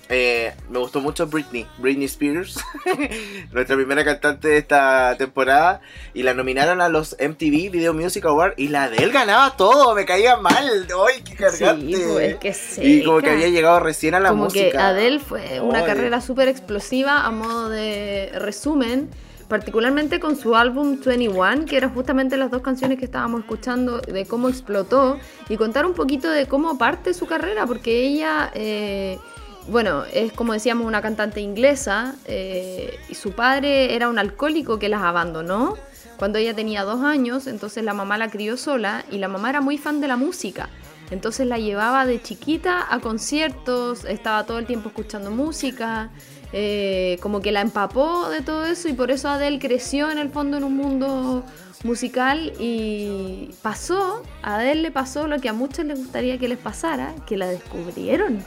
eh, 0.10 0.54
me 0.70 0.78
gustó 0.78 1.00
mucho 1.02 1.26
Britney, 1.28 1.66
Britney 1.80 2.06
Spears, 2.06 2.60
nuestra 3.52 3.76
primera 3.76 4.04
cantante 4.04 4.50
de 4.50 4.58
esta 4.58 5.16
temporada, 5.18 5.82
y 6.14 6.22
la 6.24 6.34
nominaron 6.34 6.82
a 6.82 6.90
los 6.90 7.16
MTV 7.20 7.72
Video 7.72 7.94
Music 7.94 8.26
Awards, 8.26 8.54
y 8.58 8.68
la 8.68 8.90
de 8.90 8.98
él 8.98 9.12
ganaba 9.12 9.56
todo, 9.58 9.96
me 9.96 10.06
caía 10.06 10.38
mal. 10.38 10.88
¡Ay, 11.08 11.24
qué 11.24 11.36
cargante! 11.36 11.96
Sí, 11.96 12.04
pues, 12.12 12.36
que 12.38 12.56
y 12.88 13.04
como 13.04 13.20
que 13.22 13.32
había 13.32 13.48
llegado 13.50 13.80
recién 13.80 14.14
a 14.14 14.20
la 14.20 14.30
Como 14.30 14.46
música. 14.46 14.72
que 14.72 14.78
Adele 14.78 15.20
fue 15.20 15.60
una 15.62 15.80
Ay. 15.80 15.86
carrera 15.86 16.22
súper 16.22 16.50
explosiva 16.50 17.26
a 17.26 17.32
modo 17.32 17.70
de 17.70 18.32
resumen, 18.36 19.10
particularmente 19.48 20.20
con 20.20 20.36
su 20.36 20.56
álbum 20.56 21.00
21, 21.04 21.66
que 21.66 21.78
eran 21.78 21.94
justamente 21.94 22.38
las 22.38 22.52
dos 22.52 22.62
canciones 22.62 22.98
que 22.98 23.06
estábamos 23.06 23.42
escuchando, 23.42 24.00
de 24.00 24.26
cómo 24.26 24.50
explotó, 24.50 25.20
y 25.50 25.58
contar 25.58 25.86
un 25.86 25.94
poquito 25.94 26.30
de 26.30 26.48
cómo 26.48 26.78
parte 26.78 27.14
su 27.14 27.28
carrera, 27.28 27.66
porque 27.66 28.06
ella, 28.06 28.52
eh, 28.56 29.20
bueno, 29.68 30.04
es 30.14 30.34
como 30.34 30.54
decíamos 30.54 30.88
una 30.88 31.02
cantante 31.02 31.42
inglesa, 31.42 32.16
eh, 32.26 32.98
y 33.10 33.16
su 33.16 33.34
padre 33.34 33.96
era 33.96 34.10
un 34.10 34.18
alcohólico 34.18 34.80
que 34.80 34.90
las 34.90 35.02
abandonó 35.02 35.76
cuando 36.18 36.40
ella 36.40 36.54
tenía 36.54 36.84
dos 36.84 37.04
años, 37.04 37.46
entonces 37.46 37.84
la 37.84 37.94
mamá 37.94 38.18
la 38.18 38.30
crió 38.30 38.58
sola, 38.58 39.06
y 39.12 39.18
la 39.18 39.28
mamá 39.28 39.50
era 39.50 39.62
muy 39.62 39.78
fan 39.78 40.02
de 40.02 40.08
la 40.08 40.18
música. 40.18 40.70
Entonces 41.12 41.46
la 41.46 41.60
llevaba 41.60 42.06
de 42.06 42.22
chiquita 42.22 42.86
a 42.90 43.00
conciertos, 43.00 44.06
estaba 44.06 44.46
todo 44.46 44.58
el 44.58 44.66
tiempo 44.66 44.90
escuchando 44.90 45.30
música, 45.30 46.10
eh, 46.58 47.18
como 47.22 47.42
que 47.42 47.52
la 47.52 47.60
empapó 47.60 48.30
de 48.30 48.40
todo 48.40 48.66
eso 48.66 48.88
y 48.88 48.94
por 48.94 49.12
eso 49.12 49.28
Adele 49.28 49.60
creció 49.60 50.10
en 50.10 50.18
el 50.18 50.30
fondo 50.30 50.56
en 50.56 50.64
un 50.64 50.78
mundo 50.78 51.44
musical 51.84 52.54
y 52.60 53.50
pasó, 53.62 54.24
a 54.42 54.56
Adele 54.56 54.82
le 54.84 54.92
pasó 54.92 55.28
lo 55.28 55.40
que 55.42 55.50
a 55.50 55.54
muchos 55.54 55.84
les 55.86 56.00
gustaría 56.00 56.38
que 56.38 56.48
les 56.48 56.58
pasara, 56.58 57.14
que 57.28 57.36
la 57.36 57.48
descubrieron. 57.48 58.42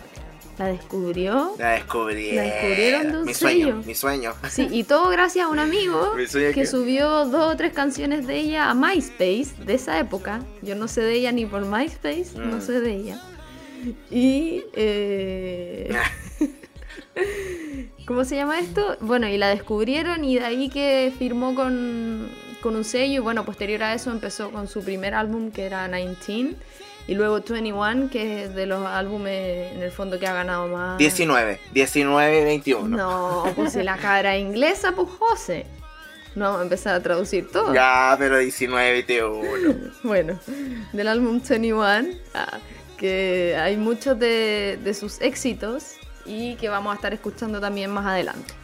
La 0.58 0.66
descubrió. 0.68 1.52
La 1.58 1.72
descubrí. 1.72 2.32
La 2.32 2.42
descubrieron 2.42 3.12
de 3.12 3.18
un 3.18 3.24
mi 3.26 3.34
sueño, 3.34 3.66
sello. 3.66 3.82
mi 3.86 3.94
sueño. 3.94 4.32
Sí, 4.48 4.66
y 4.72 4.82
todo 4.84 5.08
gracias 5.10 5.44
a 5.44 5.48
un 5.50 5.58
amigo 5.60 6.14
que- 6.54 6.66
subió 6.66 7.26
dos 7.26 7.52
o 7.52 7.56
tres 7.56 7.72
canciones 7.74 8.26
de 8.26 8.38
ella 8.38 8.70
a 8.70 8.74
MySpace 8.74 9.50
de 9.64 9.74
esa 9.74 10.00
época. 10.00 10.40
Yo 10.62 10.74
no 10.74 10.88
sé 10.88 11.02
de 11.02 11.12
ella 11.12 11.30
ni 11.30 11.44
por 11.46 11.64
MySpace, 11.64 12.30
no 12.36 12.56
Mm. 12.56 12.60
sé 12.62 12.80
de 12.80 12.92
ella. 12.92 13.20
Y. 14.10 14.64
eh, 14.72 15.94
¿Cómo 18.08 18.24
se 18.24 18.36
llama 18.36 18.58
esto? 18.58 18.96
Bueno, 19.00 19.28
y 19.28 19.36
la 19.36 19.48
descubrieron 19.48 20.24
y 20.24 20.38
de 20.38 20.44
ahí 20.44 20.70
que 20.70 21.12
firmó 21.18 21.54
con, 21.54 22.30
con 22.62 22.74
un 22.74 22.84
sello. 22.84 23.16
Y 23.16 23.18
bueno, 23.18 23.44
posterior 23.44 23.82
a 23.82 23.92
eso 23.92 24.10
empezó 24.10 24.50
con 24.50 24.66
su 24.66 24.82
primer 24.82 25.12
álbum 25.14 25.50
que 25.50 25.66
era 25.66 25.86
19. 25.86 26.56
Y 27.06 27.14
luego 27.14 27.40
21, 27.40 28.08
que 28.10 28.44
es 28.44 28.54
de 28.54 28.64
los 28.66 28.86
álbumes 28.86 29.72
en 29.74 29.82
el 29.82 29.90
fondo 29.90 30.18
que 30.18 30.26
ha 30.26 30.32
ganado 30.32 30.68
más. 30.68 30.98
19, 30.98 31.60
19, 31.72 32.44
21. 32.44 32.96
No, 32.96 33.44
pues 33.54 33.74
si 33.74 33.82
la 33.82 33.98
cara 33.98 34.38
inglesa, 34.38 34.92
pues 34.92 35.08
José. 35.18 35.66
No 36.34 36.44
vamos 36.46 36.60
a 36.60 36.62
empezar 36.62 36.94
a 36.94 37.02
traducir 37.02 37.50
todo. 37.50 37.74
Ya, 37.74 38.14
pero 38.18 38.38
19, 38.38 38.92
21. 38.92 39.92
Bueno, 40.02 40.38
del 40.92 41.08
álbum 41.08 41.40
21, 41.46 42.08
ah, 42.34 42.58
que 42.96 43.54
hay 43.58 43.76
muchos 43.76 44.18
de, 44.18 44.78
de 44.82 44.94
sus 44.94 45.20
éxitos 45.20 45.98
y 46.28 46.56
que 46.56 46.68
vamos 46.68 46.92
a 46.92 46.96
estar 46.96 47.12
escuchando 47.14 47.60
también 47.60 47.90
más 47.90 48.06
adelante. 48.06 48.54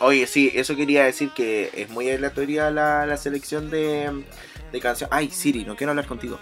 Oye, 0.00 0.26
sí, 0.26 0.50
eso 0.54 0.76
quería 0.76 1.04
decir 1.04 1.30
que 1.34 1.70
es 1.74 1.88
muy 1.88 2.10
aleatoria 2.10 2.70
la, 2.70 3.06
la 3.06 3.16
selección 3.16 3.70
de, 3.70 4.24
de 4.72 4.80
canciones. 4.80 5.16
Ay, 5.16 5.30
Siri, 5.30 5.64
no 5.64 5.76
quiero 5.76 5.92
hablar 5.92 6.06
contigo. 6.06 6.38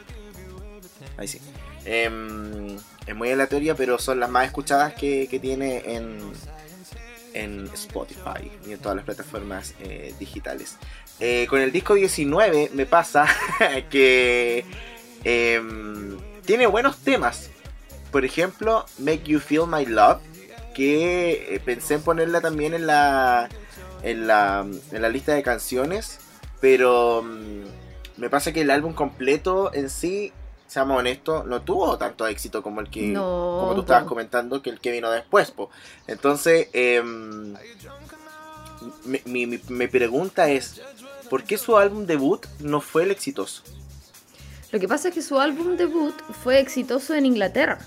Ahí 1.17 1.29
sí. 1.29 1.41
Em, 1.85 2.77
es 3.07 3.15
muy 3.15 3.31
aleatoria, 3.31 3.75
pero 3.75 3.99
son 3.99 4.21
las 4.21 4.31
más 4.31 4.47
escuchadas 4.47 4.95
que, 4.95 5.29
que 5.29 5.39
tiene 5.39 5.83
en, 5.85 6.19
en 7.35 7.69
Spotify 7.75 8.51
y 8.67 8.73
en 8.73 8.79
todas 8.79 8.97
las 8.97 9.05
plataformas 9.05 9.75
eh, 9.81 10.15
digitales. 10.19 10.77
Eh, 11.21 11.47
con 11.49 11.61
el 11.61 11.71
disco 11.71 11.95
19 11.95 12.71
me 12.73 12.87
pasa 12.87 13.27
que 13.91 14.65
em, 15.25 16.19
tiene 16.45 16.67
buenos 16.67 16.99
temas. 16.99 17.51
Por 18.13 18.25
ejemplo, 18.25 18.85
Make 18.99 19.23
You 19.25 19.41
Feel 19.41 19.67
My 19.67 19.85
Love, 19.87 20.21
que 20.75 21.55
eh, 21.55 21.61
pensé 21.61 21.95
en 21.95 22.03
ponerla 22.03 22.41
también 22.41 22.75
en 22.75 22.87
la, 22.87 23.49
en 24.03 24.27
la, 24.27 24.65
en 24.93 25.03
la 25.03 25.09
lista 25.09 25.33
de 25.35 25.43
canciones, 25.43 26.19
pero 26.61 27.23
mm, 27.25 28.21
me 28.21 28.31
pasa 28.31 28.53
que 28.53 28.61
el 28.61 28.71
álbum 28.71 28.93
completo 28.93 29.73
en 29.75 29.89
sí, 29.91 30.33
seamos 30.69 30.99
honestos, 30.99 31.45
no 31.47 31.63
tuvo 31.63 31.99
tanto 31.99 32.27
éxito 32.27 32.63
como 32.63 32.81
el 32.81 32.89
que, 32.91 33.03
No, 33.09 33.59
como 33.61 33.75
tú 33.75 33.81
estabas 33.83 34.05
comentando, 34.05 34.63
que 34.63 34.71
el 34.71 34.79
que 34.81 34.93
vino 34.93 35.11
después. 35.11 35.51
po. 35.51 35.71
Entonces, 36.07 36.69
em, 36.73 37.55
mi- 39.05 39.23
mi- 39.47 39.61
mi 39.69 39.87
pregunta 39.89 40.49
es, 40.51 40.81
¿por 41.31 41.45
qué 41.45 41.57
su 41.59 41.77
álbum 41.77 42.07
debut 42.07 42.45
no 42.61 42.81
fue 42.81 43.05
el 43.05 43.11
exitoso? 43.11 43.63
Lo 44.71 44.81
que 44.81 44.89
pasa 44.89 45.09
es 45.09 45.15
que 45.15 45.23
su 45.23 45.39
álbum 45.39 45.77
debut 45.77 46.15
fue 46.43 46.59
exitoso 46.59 47.15
en 47.15 47.27
Inglaterra. 47.27 47.79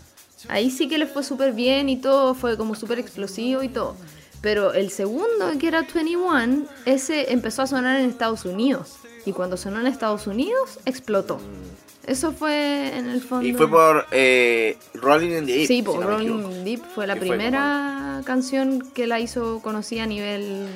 Ahí 0.47 0.69
sí 0.69 0.88
que 0.88 0.97
le 0.97 1.08
fue 1.08 1.23
súper 1.23 1.53
bien 1.53 1.89
y 1.89 1.97
todo, 1.97 2.36
fue 2.36 2.58
como 2.58 2.75
súper 2.75 2.99
explosivo 2.99 3.63
y 3.63 3.69
todo. 3.69 3.95
Pero 4.41 4.73
el 4.73 4.91
segundo, 4.91 5.51
que 5.60 5.67
era 5.67 5.81
21, 5.81 6.65
ese 6.86 7.31
empezó 7.31 7.63
a 7.63 7.67
sonar 7.67 7.99
en 7.99 8.10
Estados 8.10 8.45
Unidos. 8.45 8.97
Y 9.25 9.31
cuando 9.31 9.58
sonó 9.58 9.79
en 9.79 9.88
Estados 9.88 10.27
Unidos, 10.27 10.79
explotó. 10.86 11.39
Eso 12.05 12.31
fue 12.31 12.95
en 12.95 13.08
el 13.08 13.21
fondo. 13.21 13.47
Y 13.47 13.53
fue 13.53 13.67
por 13.67 14.05
eh, 14.12 14.77
Rolling 14.93 15.31
in 15.31 15.45
Deep. 15.47 15.67
Sí, 15.67 15.77
si 15.77 15.81
por 15.81 15.99
no 15.99 16.08
me 16.08 16.23
equivoco. 16.23 16.43
Rolling 16.43 16.63
Deep 16.63 16.81
fue 16.93 17.08
la 17.08 17.15
fue 17.15 17.27
primera 17.27 18.21
canción 18.25 18.81
que 18.93 19.08
la 19.08 19.19
hizo 19.19 19.62
conocida 19.63 20.03
a 20.03 20.05
nivel 20.05 20.67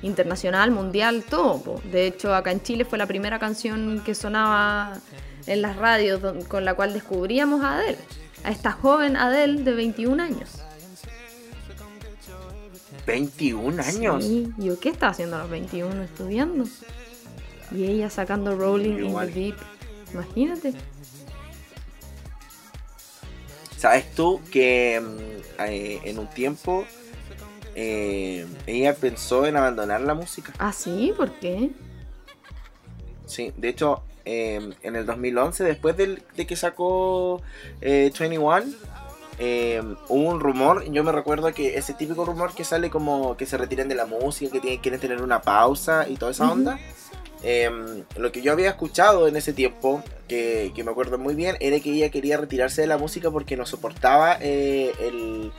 internacional, 0.00 0.70
mundial, 0.70 1.24
todo. 1.28 1.62
po. 1.62 1.82
De 1.92 2.06
hecho, 2.06 2.34
acá 2.34 2.50
en 2.50 2.62
Chile 2.62 2.86
fue 2.86 2.96
la 2.96 3.06
primera 3.06 3.38
canción 3.38 4.02
que 4.04 4.14
sonaba 4.14 4.98
en 5.46 5.60
las 5.60 5.76
radios 5.76 6.20
con 6.48 6.64
la 6.64 6.74
cual 6.74 6.94
descubríamos 6.94 7.62
a 7.62 7.74
Adele. 7.76 7.98
A 8.44 8.50
esta 8.50 8.72
joven 8.72 9.16
Adele 9.16 9.62
de 9.62 9.72
21 9.72 10.22
años. 10.22 10.50
21 13.06 13.82
años. 13.82 14.24
Sí, 14.24 14.52
yo 14.58 14.78
qué 14.78 14.90
estaba 14.90 15.12
haciendo 15.12 15.36
a 15.36 15.40
los 15.40 15.50
21 15.50 16.02
estudiando. 16.02 16.64
Y 17.70 17.84
ella 17.84 18.10
sacando 18.10 18.56
Rolling 18.56 18.98
in 18.98 19.06
Igual. 19.06 19.32
the 19.32 19.40
Deep. 19.40 19.56
Imagínate. 20.12 20.74
¿Sabes 23.76 24.12
tú 24.14 24.40
que 24.52 25.00
mm, 25.00 25.62
eh, 25.64 26.00
en 26.04 26.18
un 26.18 26.28
tiempo 26.28 26.84
eh, 27.74 28.46
ella 28.66 28.94
pensó 28.94 29.46
en 29.46 29.56
abandonar 29.56 30.02
la 30.02 30.14
música? 30.14 30.52
¿Ah, 30.58 30.72
sí? 30.72 31.12
¿Por 31.16 31.32
qué? 31.40 31.70
Sí, 33.26 33.52
de 33.56 33.70
hecho, 33.70 34.02
eh, 34.24 34.70
en 34.82 34.96
el 34.96 35.06
2011, 35.06 35.64
después 35.64 35.96
del- 35.96 36.22
de 36.36 36.46
que 36.46 36.56
sacó 36.56 37.40
eh, 37.80 38.10
21, 38.18 38.62
eh, 39.38 39.82
hubo 40.08 40.28
un 40.30 40.40
rumor, 40.40 40.84
yo 40.90 41.02
me 41.02 41.10
recuerdo 41.12 41.52
que 41.52 41.76
ese 41.76 41.94
típico 41.94 42.24
rumor 42.24 42.54
que 42.54 42.64
sale 42.64 42.90
como 42.90 43.36
que 43.36 43.46
se 43.46 43.56
retiren 43.56 43.88
de 43.88 43.94
la 43.94 44.06
música, 44.06 44.52
que 44.52 44.60
tienen, 44.60 44.80
quieren 44.80 45.00
tener 45.00 45.22
una 45.22 45.40
pausa 45.42 46.06
y 46.08 46.16
toda 46.16 46.30
esa 46.32 46.50
onda. 46.50 46.78
em, 47.44 48.04
lo 48.16 48.30
que 48.30 48.40
yo 48.40 48.52
había 48.52 48.68
escuchado 48.68 49.26
en 49.26 49.34
ese 49.34 49.52
tiempo, 49.52 50.00
que, 50.28 50.70
que 50.76 50.84
me 50.84 50.92
acuerdo 50.92 51.18
muy 51.18 51.34
bien, 51.34 51.56
era 51.58 51.80
que 51.80 51.90
ella 51.92 52.08
quería 52.08 52.36
retirarse 52.36 52.82
de 52.82 52.86
la 52.86 52.98
música 52.98 53.32
porque 53.32 53.56
no 53.56 53.66
soportaba 53.66 54.36
eh, 54.40 54.92
el 55.00 55.50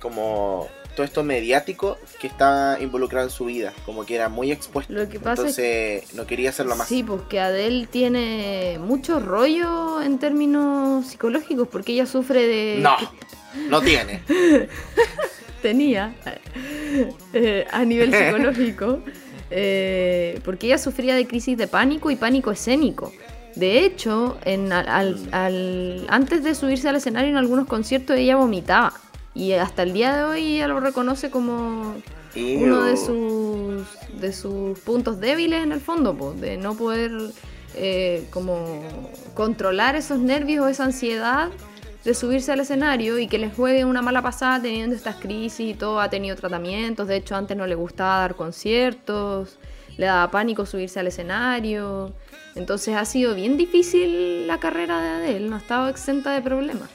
como 0.00 0.66
todo 0.98 1.06
esto 1.06 1.22
mediático 1.22 1.96
que 2.20 2.26
estaba 2.26 2.80
involucrado 2.80 3.28
en 3.28 3.30
su 3.30 3.44
vida, 3.44 3.72
como 3.86 4.04
que 4.04 4.16
era 4.16 4.28
muy 4.28 4.50
expuesto. 4.50 4.92
Lo 4.92 5.08
que 5.08 5.20
pasa 5.20 5.46
es 5.46 5.56
Entonces 5.56 6.14
no 6.16 6.26
quería 6.26 6.50
hacerlo 6.50 6.74
más. 6.74 6.88
Sí, 6.88 7.04
pues 7.04 7.22
que 7.28 7.38
Adele 7.38 7.86
tiene 7.86 8.80
mucho 8.80 9.20
rollo 9.20 10.02
en 10.02 10.18
términos 10.18 11.06
psicológicos, 11.06 11.68
porque 11.68 11.92
ella 11.92 12.04
sufre 12.04 12.48
de... 12.48 12.78
No, 12.80 12.96
no 13.70 13.80
tiene. 13.80 14.22
tenía 15.62 16.16
eh, 17.32 17.64
a 17.70 17.84
nivel 17.84 18.12
psicológico, 18.18 18.98
eh, 19.52 20.40
porque 20.44 20.66
ella 20.66 20.78
sufría 20.78 21.14
de 21.14 21.28
crisis 21.28 21.56
de 21.56 21.68
pánico 21.68 22.10
y 22.10 22.16
pánico 22.16 22.50
escénico. 22.50 23.12
De 23.54 23.84
hecho, 23.84 24.36
en, 24.44 24.72
al- 24.72 24.88
al- 24.88 25.28
al- 25.30 26.06
antes 26.08 26.42
de 26.42 26.56
subirse 26.56 26.88
al 26.88 26.96
escenario 26.96 27.30
en 27.30 27.36
algunos 27.36 27.68
conciertos 27.68 28.16
ella 28.16 28.34
vomitaba. 28.34 28.94
Y 29.38 29.52
hasta 29.52 29.84
el 29.84 29.92
día 29.92 30.16
de 30.16 30.24
hoy 30.24 30.56
ella 30.56 30.66
lo 30.66 30.80
reconoce 30.80 31.30
como 31.30 31.94
uno 32.34 32.82
de 32.82 32.96
sus, 32.96 33.86
de 34.20 34.32
sus 34.32 34.76
puntos 34.80 35.20
débiles 35.20 35.62
en 35.62 35.70
el 35.70 35.80
fondo, 35.80 36.12
po, 36.16 36.32
de 36.32 36.56
no 36.56 36.74
poder 36.74 37.12
eh, 37.76 38.26
como 38.30 38.82
controlar 39.34 39.94
esos 39.94 40.18
nervios 40.18 40.66
o 40.66 40.68
esa 40.68 40.86
ansiedad 40.86 41.50
de 42.04 42.14
subirse 42.14 42.50
al 42.50 42.58
escenario 42.58 43.16
y 43.20 43.28
que 43.28 43.38
les 43.38 43.54
juegue 43.54 43.84
una 43.84 44.02
mala 44.02 44.22
pasada 44.22 44.60
teniendo 44.60 44.96
estas 44.96 45.14
crisis 45.14 45.70
y 45.70 45.74
todo, 45.74 46.00
ha 46.00 46.10
tenido 46.10 46.34
tratamientos, 46.34 47.06
de 47.06 47.14
hecho 47.14 47.36
antes 47.36 47.56
no 47.56 47.68
le 47.68 47.76
gustaba 47.76 48.18
dar 48.18 48.34
conciertos, 48.34 49.56
le 49.98 50.06
daba 50.06 50.32
pánico 50.32 50.66
subirse 50.66 50.98
al 50.98 51.06
escenario, 51.06 52.12
entonces 52.56 52.96
ha 52.96 53.04
sido 53.04 53.36
bien 53.36 53.56
difícil 53.56 54.48
la 54.48 54.58
carrera 54.58 55.00
de 55.00 55.08
Adele, 55.10 55.48
no 55.48 55.54
ha 55.54 55.60
estado 55.60 55.88
exenta 55.88 56.32
de 56.32 56.42
problemas. 56.42 56.90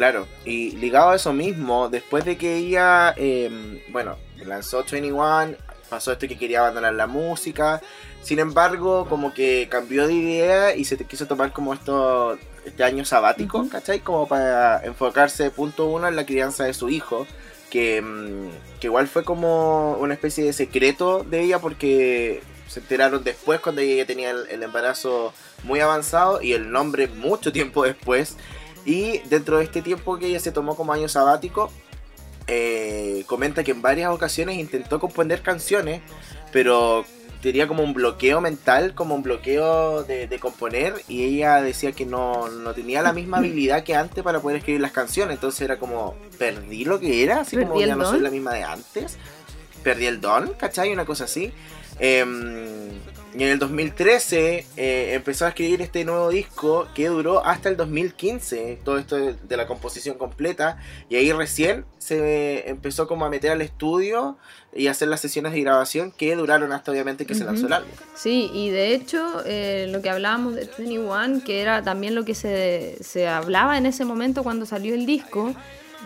Claro, 0.00 0.26
y 0.46 0.70
ligado 0.78 1.10
a 1.10 1.16
eso 1.16 1.34
mismo, 1.34 1.90
después 1.90 2.24
de 2.24 2.38
que 2.38 2.56
ella, 2.56 3.12
eh, 3.18 3.84
bueno, 3.90 4.16
lanzó 4.46 4.82
21, 4.90 5.56
pasó 5.90 6.12
esto 6.12 6.26
que 6.26 6.38
quería 6.38 6.60
abandonar 6.60 6.94
la 6.94 7.06
música, 7.06 7.82
sin 8.22 8.38
embargo, 8.38 9.06
como 9.10 9.34
que 9.34 9.68
cambió 9.70 10.06
de 10.06 10.14
idea 10.14 10.74
y 10.74 10.86
se 10.86 10.96
te 10.96 11.04
quiso 11.04 11.26
tomar 11.26 11.52
como 11.52 11.74
esto, 11.74 12.38
este 12.64 12.82
año 12.82 13.04
sabático, 13.04 13.58
Ujú. 13.58 13.68
¿cachai? 13.68 14.00
Como 14.00 14.26
para 14.26 14.82
enfocarse, 14.86 15.50
punto 15.50 15.84
uno, 15.84 16.08
en 16.08 16.16
la 16.16 16.24
crianza 16.24 16.64
de 16.64 16.72
su 16.72 16.88
hijo, 16.88 17.26
que, 17.68 18.00
mm, 18.00 18.80
que 18.80 18.86
igual 18.86 19.06
fue 19.06 19.22
como 19.22 19.98
una 19.98 20.14
especie 20.14 20.44
de 20.44 20.54
secreto 20.54 21.24
de 21.24 21.42
ella 21.42 21.58
porque 21.58 22.42
se 22.68 22.80
enteraron 22.80 23.22
después 23.22 23.60
cuando 23.60 23.82
ella 23.82 24.06
tenía 24.06 24.30
el, 24.30 24.46
el 24.48 24.62
embarazo 24.62 25.34
muy 25.62 25.80
avanzado 25.80 26.40
y 26.40 26.54
el 26.54 26.70
nombre 26.70 27.06
mucho 27.06 27.52
tiempo 27.52 27.84
después. 27.84 28.38
Y 28.84 29.18
dentro 29.28 29.58
de 29.58 29.64
este 29.64 29.82
tiempo 29.82 30.18
que 30.18 30.26
ella 30.26 30.40
se 30.40 30.52
tomó 30.52 30.76
como 30.76 30.92
año 30.92 31.08
sabático, 31.08 31.70
eh, 32.46 33.24
comenta 33.26 33.62
que 33.62 33.72
en 33.72 33.82
varias 33.82 34.10
ocasiones 34.10 34.58
intentó 34.58 34.98
componer 34.98 35.42
canciones, 35.42 36.00
pero 36.52 37.04
tenía 37.40 37.66
como 37.66 37.82
un 37.82 37.94
bloqueo 37.94 38.40
mental, 38.40 38.94
como 38.94 39.14
un 39.14 39.22
bloqueo 39.22 40.02
de, 40.04 40.26
de 40.26 40.38
componer, 40.38 40.94
y 41.08 41.24
ella 41.24 41.62
decía 41.62 41.92
que 41.92 42.04
no, 42.04 42.48
no 42.48 42.74
tenía 42.74 43.02
la 43.02 43.12
misma 43.12 43.36
habilidad 43.38 43.84
que 43.84 43.94
antes 43.94 44.22
para 44.22 44.40
poder 44.40 44.58
escribir 44.58 44.80
las 44.80 44.92
canciones, 44.92 45.34
entonces 45.34 45.62
era 45.62 45.78
como, 45.78 46.16
perdí 46.38 46.84
lo 46.84 46.98
que 47.00 47.22
era, 47.22 47.40
así 47.40 47.56
como 47.56 47.74
¿Perdí 47.74 47.82
el 47.84 47.88
ya 47.90 47.96
no 47.96 48.10
soy 48.10 48.20
la 48.20 48.30
misma 48.30 48.54
de 48.54 48.64
antes, 48.64 49.16
perdí 49.82 50.06
el 50.06 50.20
don, 50.20 50.52
¿cachai? 50.54 50.92
Una 50.92 51.04
cosa 51.04 51.24
así. 51.24 51.52
Em, 51.98 52.90
y 53.34 53.44
en 53.44 53.50
el 53.50 53.58
2013 53.58 54.66
eh, 54.76 55.14
empezó 55.14 55.46
a 55.46 55.48
escribir 55.48 55.82
este 55.82 56.04
nuevo 56.04 56.30
disco 56.30 56.88
que 56.94 57.08
duró 57.08 57.44
hasta 57.44 57.68
el 57.68 57.76
2015, 57.76 58.80
todo 58.84 58.98
esto 58.98 59.16
de, 59.16 59.34
de 59.34 59.56
la 59.56 59.66
composición 59.66 60.18
completa, 60.18 60.78
y 61.08 61.16
ahí 61.16 61.32
recién 61.32 61.84
se 61.98 62.68
empezó 62.68 63.06
como 63.06 63.24
a 63.24 63.30
meter 63.30 63.52
al 63.52 63.60
estudio 63.60 64.36
y 64.74 64.86
hacer 64.86 65.08
las 65.08 65.20
sesiones 65.20 65.52
de 65.52 65.60
grabación 65.60 66.12
que 66.12 66.34
duraron 66.34 66.72
hasta 66.72 66.90
obviamente 66.90 67.26
que 67.26 67.34
se 67.34 67.44
lanzó 67.44 67.66
el 67.66 67.72
álbum. 67.72 67.90
Sí, 68.14 68.50
y 68.52 68.70
de 68.70 68.94
hecho, 68.94 69.42
eh, 69.46 69.86
lo 69.90 70.02
que 70.02 70.10
hablábamos 70.10 70.54
de 70.54 70.68
21, 70.78 71.44
que 71.44 71.60
era 71.60 71.82
también 71.82 72.14
lo 72.14 72.24
que 72.24 72.34
se, 72.34 72.96
se 73.00 73.28
hablaba 73.28 73.78
en 73.78 73.86
ese 73.86 74.04
momento 74.04 74.42
cuando 74.42 74.66
salió 74.66 74.94
el 74.94 75.06
disco, 75.06 75.54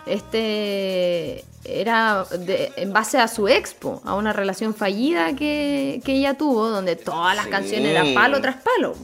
este 0.06 1.44
era 1.64 2.24
de- 2.24 2.72
en 2.76 2.92
base 2.92 3.18
a 3.18 3.26
su 3.28 3.48
expo, 3.48 4.02
a 4.04 4.14
una 4.14 4.32
relación 4.32 4.74
fallida 4.74 5.34
que, 5.34 6.00
que 6.04 6.12
ella 6.16 6.34
tuvo, 6.34 6.68
donde 6.68 6.96
todas 6.96 7.34
las 7.36 7.46
Sí. 7.46 7.50
canciones 7.50 7.88
eran 7.90 8.14
palo 8.14 8.40
tras 8.40 8.56
palo. 8.56 8.94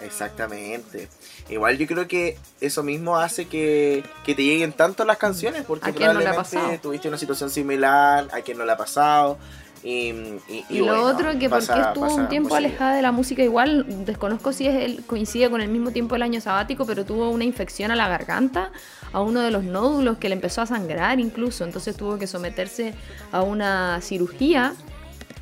Exactamente. 0.00 1.08
Igual 1.48 1.78
yo 1.78 1.86
creo 1.86 2.08
que 2.08 2.38
eso 2.60 2.82
mismo 2.82 3.16
hace 3.18 3.46
que, 3.46 4.04
que 4.24 4.34
te 4.34 4.42
lleguen 4.42 4.72
tanto 4.72 5.04
las 5.04 5.18
canciones, 5.18 5.64
porque 5.66 5.90
¿A 5.90 5.92
quién 5.92 6.12
no 6.12 6.20
le 6.20 6.26
ha 6.26 6.30
probablemente 6.32 6.56
pasado? 6.58 6.80
tuviste 6.82 7.08
una 7.08 7.18
situación 7.18 7.50
similar, 7.50 8.28
a 8.32 8.40
quien 8.40 8.58
no 8.58 8.64
le 8.64 8.72
ha 8.72 8.76
pasado. 8.76 9.38
Y, 9.84 10.10
y, 10.48 10.64
Y, 10.68 10.80
bueno, 10.80 10.94
lo 10.96 11.02
otro, 11.06 11.38
que 11.38 11.50
pasa- 11.50 11.74
porque 11.74 11.88
estuvo 11.88 12.14
un 12.14 12.28
tiempo 12.28 12.54
alejada 12.54 12.94
de 12.94 13.02
la 13.02 13.10
música, 13.10 13.42
igual 13.42 14.04
desconozco 14.04 14.52
si 14.52 14.66
es 14.68 14.76
el, 14.76 15.04
coincide 15.04 15.50
con 15.50 15.60
el 15.60 15.68
mismo 15.68 15.90
tiempo 15.90 16.14
del 16.14 16.22
año 16.22 16.40
sabático, 16.40 16.86
pero 16.86 17.04
tuvo 17.04 17.30
una 17.30 17.42
infección 17.44 17.90
a 17.90 17.96
la 17.96 18.06
garganta, 18.08 18.70
a 19.12 19.20
uno 19.20 19.40
de 19.40 19.50
los 19.50 19.64
nódulos 19.64 20.18
que 20.18 20.28
le 20.28 20.36
empezó 20.36 20.62
a 20.62 20.66
sangrar 20.66 21.18
incluso, 21.18 21.64
entonces 21.64 21.96
tuvo 21.96 22.16
que 22.18 22.26
someterse 22.28 22.94
a 23.32 23.42
una 23.42 24.00
cirugía, 24.00 24.74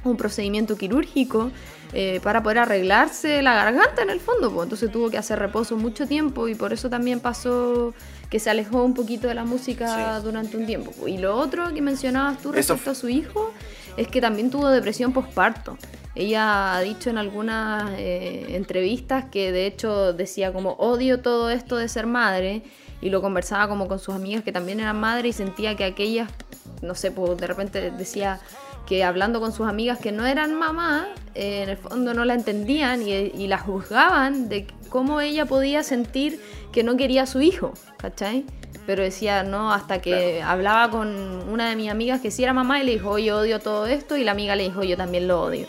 un 0.05 0.16
procedimiento 0.16 0.76
quirúrgico. 0.76 1.50
eh, 1.92 2.20
para 2.22 2.40
poder 2.40 2.59
arreglarse 2.61 3.42
la 3.42 3.53
garganta 3.53 4.03
en 4.03 4.11
el 4.11 4.20
fondo, 4.20 4.53
pues. 4.53 4.62
entonces 4.66 4.92
tuvo 4.92 5.11
que 5.11 5.18
hacer 5.18 5.40
reposo 5.40 5.76
mucho 5.76 6.07
tiempo 6.07 6.46
y 6.46 6.55
por 6.55 6.72
eso 6.72 6.88
también 6.88 7.18
pasó 7.18 7.92
que 8.31 8.38
se 8.38 8.48
alejó 8.48 8.85
un 8.85 8.94
poquito 8.94 9.26
de 9.26 9.35
la 9.35 9.44
música 9.44 10.18
Sí. 10.18 10.22
durante 10.24 10.57
un 10.57 10.66
tiempo. 10.66 10.92
Y 11.09 11.18
lo 11.18 11.37
otro 11.37 11.74
que 11.74 11.83
mencionabas 11.83 12.38
tú 12.38 12.50
Eso 12.50 12.74
respecto 12.74 12.90
a 12.92 12.94
su 12.94 13.09
hijo 13.09 13.53
es 13.96 14.09
que 14.09 14.20
también 14.20 14.50
tuvo 14.50 14.68
depresión 14.68 15.12
postparto. 15.12 15.76
Ella 16.14 16.74
ha 16.74 16.81
dicho 16.81 17.09
en 17.09 17.18
algunas 17.18 17.92
eh, 17.96 18.57
entrevistas 18.57 19.26
que 19.26 19.53
de 19.53 19.66
hecho 19.66 20.12
decía 20.12 20.53
como 20.53 20.72
odio 20.72 21.20
todo 21.20 21.50
esto 21.50 21.76
de 21.76 21.88
ser 21.88 22.07
madre 22.07 22.62
y 23.00 23.11
lo 23.11 23.22
conversaba 23.22 23.68
como 23.68 23.87
con 23.87 23.98
sus 23.98 24.14
amigas 24.14 24.42
que 24.42 24.53
también 24.53 24.81
eran 24.81 24.98
madres 24.98 25.37
y 25.37 25.38
sentía 25.38 25.76
que 25.76 25.85
aquellas, 25.85 26.29
no 26.83 26.94
sé, 26.94 27.11
pues 27.12 27.38
de 27.38 27.46
repente 27.46 27.90
decía 27.92 28.40
que 28.87 29.05
hablando 29.05 29.40
con 29.40 29.53
sus 29.53 29.68
amigas 29.68 29.98
que 29.98 30.11
no 30.11 30.26
eran 30.26 30.55
mamá, 30.59 31.07
eh, 31.35 31.62
en 31.62 31.68
el 31.68 31.76
fondo 31.76 32.12
no 32.12 32.24
la 32.24 32.35
entendían 32.35 33.03
y, 33.03 33.12
y 33.12 33.46
la 33.46 33.59
juzgaban 33.59 34.48
de 34.48 34.66
cómo 34.88 35.20
ella 35.20 35.46
podía 35.46 35.85
sentir 35.85 36.40
que 36.72 36.83
no 36.83 36.96
quería 36.96 37.22
a 37.22 37.26
su 37.26 37.40
hijo, 37.40 37.72
¿cachai? 37.98 38.44
Pero 38.90 39.05
decía, 39.05 39.44
no, 39.44 39.72
hasta 39.72 40.03
que 40.03 40.42
hablaba 40.42 40.90
con 40.90 41.09
una 41.48 41.70
de 41.70 41.76
mis 41.76 41.88
amigas 41.88 42.20
que 42.20 42.33
sí 42.33 42.42
era 42.42 42.53
mamá 42.53 42.81
y 42.81 42.85
le 42.85 42.90
dijo, 42.90 43.18
yo 43.18 43.38
odio 43.38 43.61
todo 43.61 43.87
esto, 43.87 44.16
y 44.16 44.24
la 44.24 44.33
amiga 44.33 44.57
le 44.57 44.64
dijo, 44.64 44.83
yo 44.83 44.96
también 44.96 45.29
lo 45.29 45.42
odio. 45.42 45.68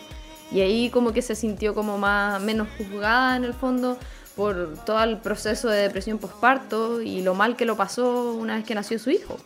Y 0.51 0.61
ahí 0.61 0.89
como 0.89 1.13
que 1.13 1.21
se 1.21 1.35
sintió 1.35 1.75
como 1.75 1.99
más, 1.99 2.41
menos 2.41 2.67
juzgada 2.79 3.35
en 3.35 3.43
el 3.43 3.53
fondo 3.53 3.99
por 4.35 4.75
todo 4.87 5.03
el 5.03 5.19
proceso 5.19 5.69
de 5.69 5.83
depresión 5.83 6.17
postparto 6.17 6.99
y 6.99 7.21
lo 7.21 7.35
mal 7.35 7.55
que 7.55 7.65
lo 7.65 7.77
pasó 7.77 8.33
una 8.33 8.55
vez 8.55 8.65
que 8.65 8.73
nació 8.73 8.97
su 8.97 9.11
hijo. 9.11 9.37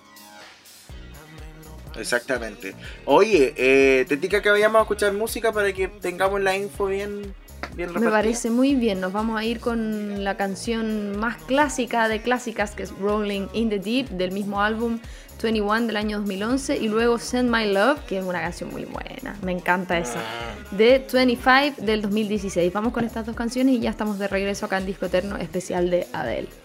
Exactamente. 1.99 2.75
Oye, 3.03 3.53
eh, 3.57 4.05
te 4.07 4.15
tica 4.15 4.41
que 4.41 4.51
vayamos 4.51 4.79
a 4.79 4.83
escuchar 4.83 5.11
música 5.11 5.51
para 5.51 5.73
que 5.73 5.89
tengamos 5.89 6.39
la 6.39 6.55
info 6.55 6.85
bien, 6.85 7.35
bien 7.75 7.93
Me 7.93 8.09
parece 8.09 8.49
muy 8.49 8.75
bien, 8.75 8.99
nos 8.99 9.13
vamos 9.13 9.39
a 9.39 9.43
ir 9.43 9.59
con 9.59 10.23
la 10.23 10.37
canción 10.37 11.17
más 11.17 11.37
clásica 11.43 12.07
de 12.07 12.21
clásicas 12.21 12.71
que 12.71 12.83
es 12.83 12.91
Rolling 12.97 13.47
in 13.53 13.69
the 13.69 13.79
Deep 13.79 14.09
del 14.09 14.31
mismo 14.31 14.61
álbum 14.61 14.99
21 15.41 15.87
del 15.87 15.97
año 15.97 16.19
2011 16.19 16.77
y 16.77 16.87
luego 16.87 17.19
Send 17.19 17.51
My 17.51 17.71
Love, 17.71 17.99
que 18.07 18.17
es 18.17 18.25
una 18.25 18.41
canción 18.41 18.71
muy 18.71 18.85
buena, 18.85 19.35
me 19.43 19.51
encanta 19.51 19.97
esa, 19.97 20.19
de 20.71 21.05
25 21.11 21.83
del 21.83 22.01
2016. 22.01 22.73
Vamos 22.73 22.93
con 22.93 23.03
estas 23.03 23.25
dos 23.25 23.35
canciones 23.35 23.75
y 23.75 23.79
ya 23.79 23.91
estamos 23.91 24.17
de 24.17 24.27
regreso 24.27 24.65
acá 24.65 24.79
en 24.79 24.87
Disco 24.87 25.05
Eterno 25.05 25.37
especial 25.37 25.89
de 25.89 26.07
Adele. 26.13 26.64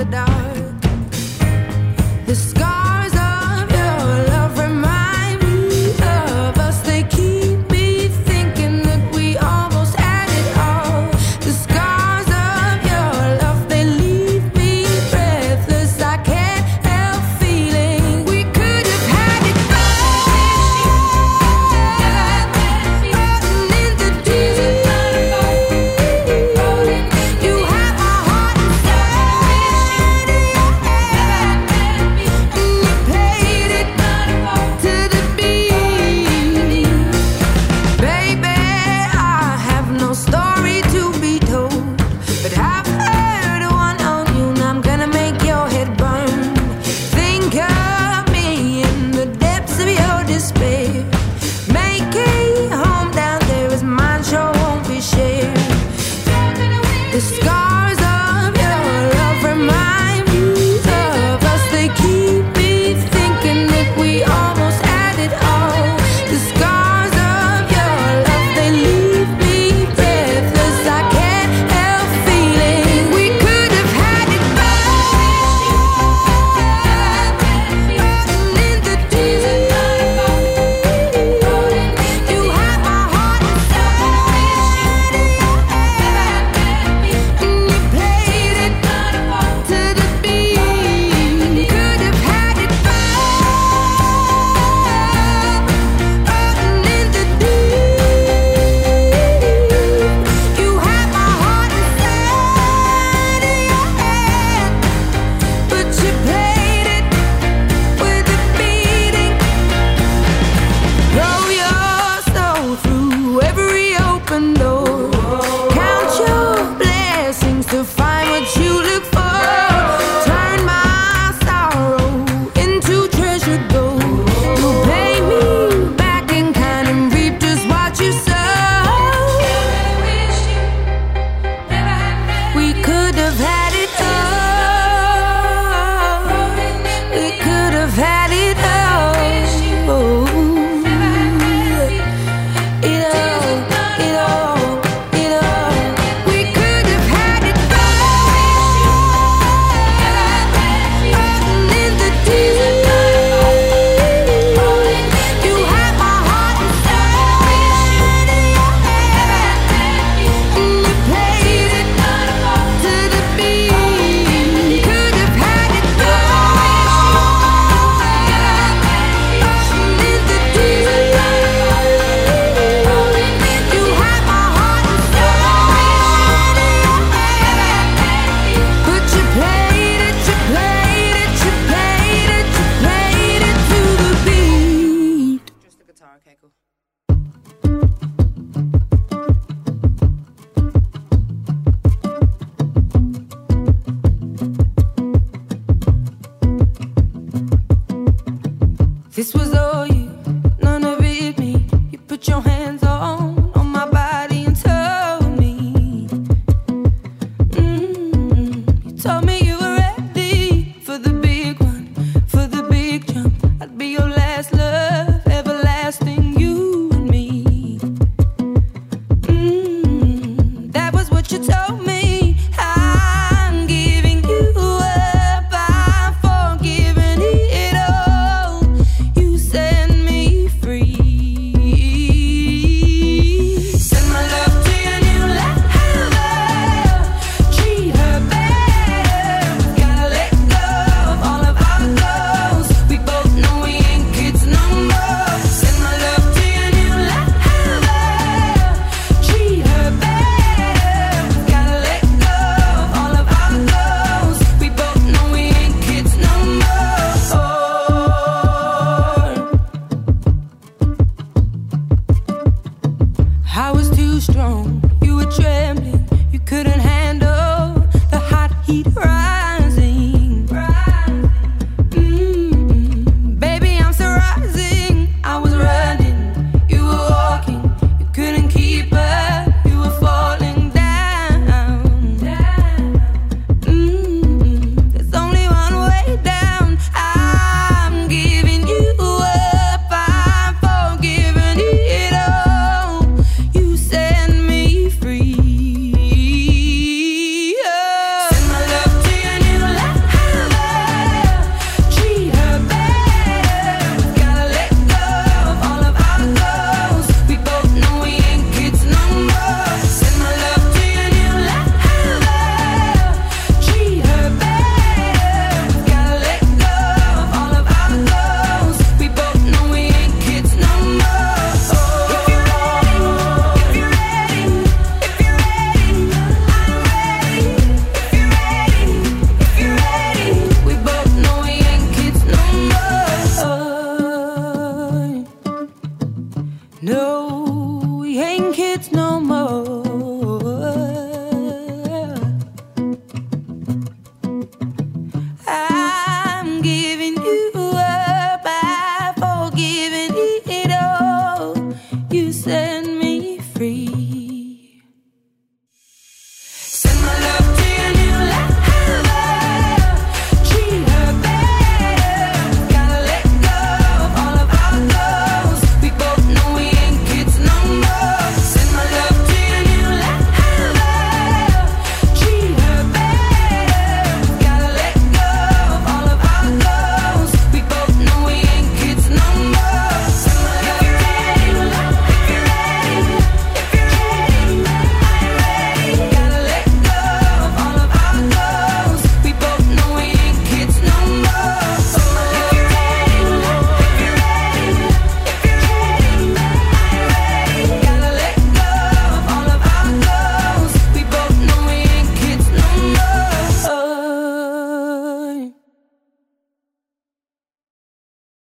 the 0.00 0.06
dark. 0.06 0.69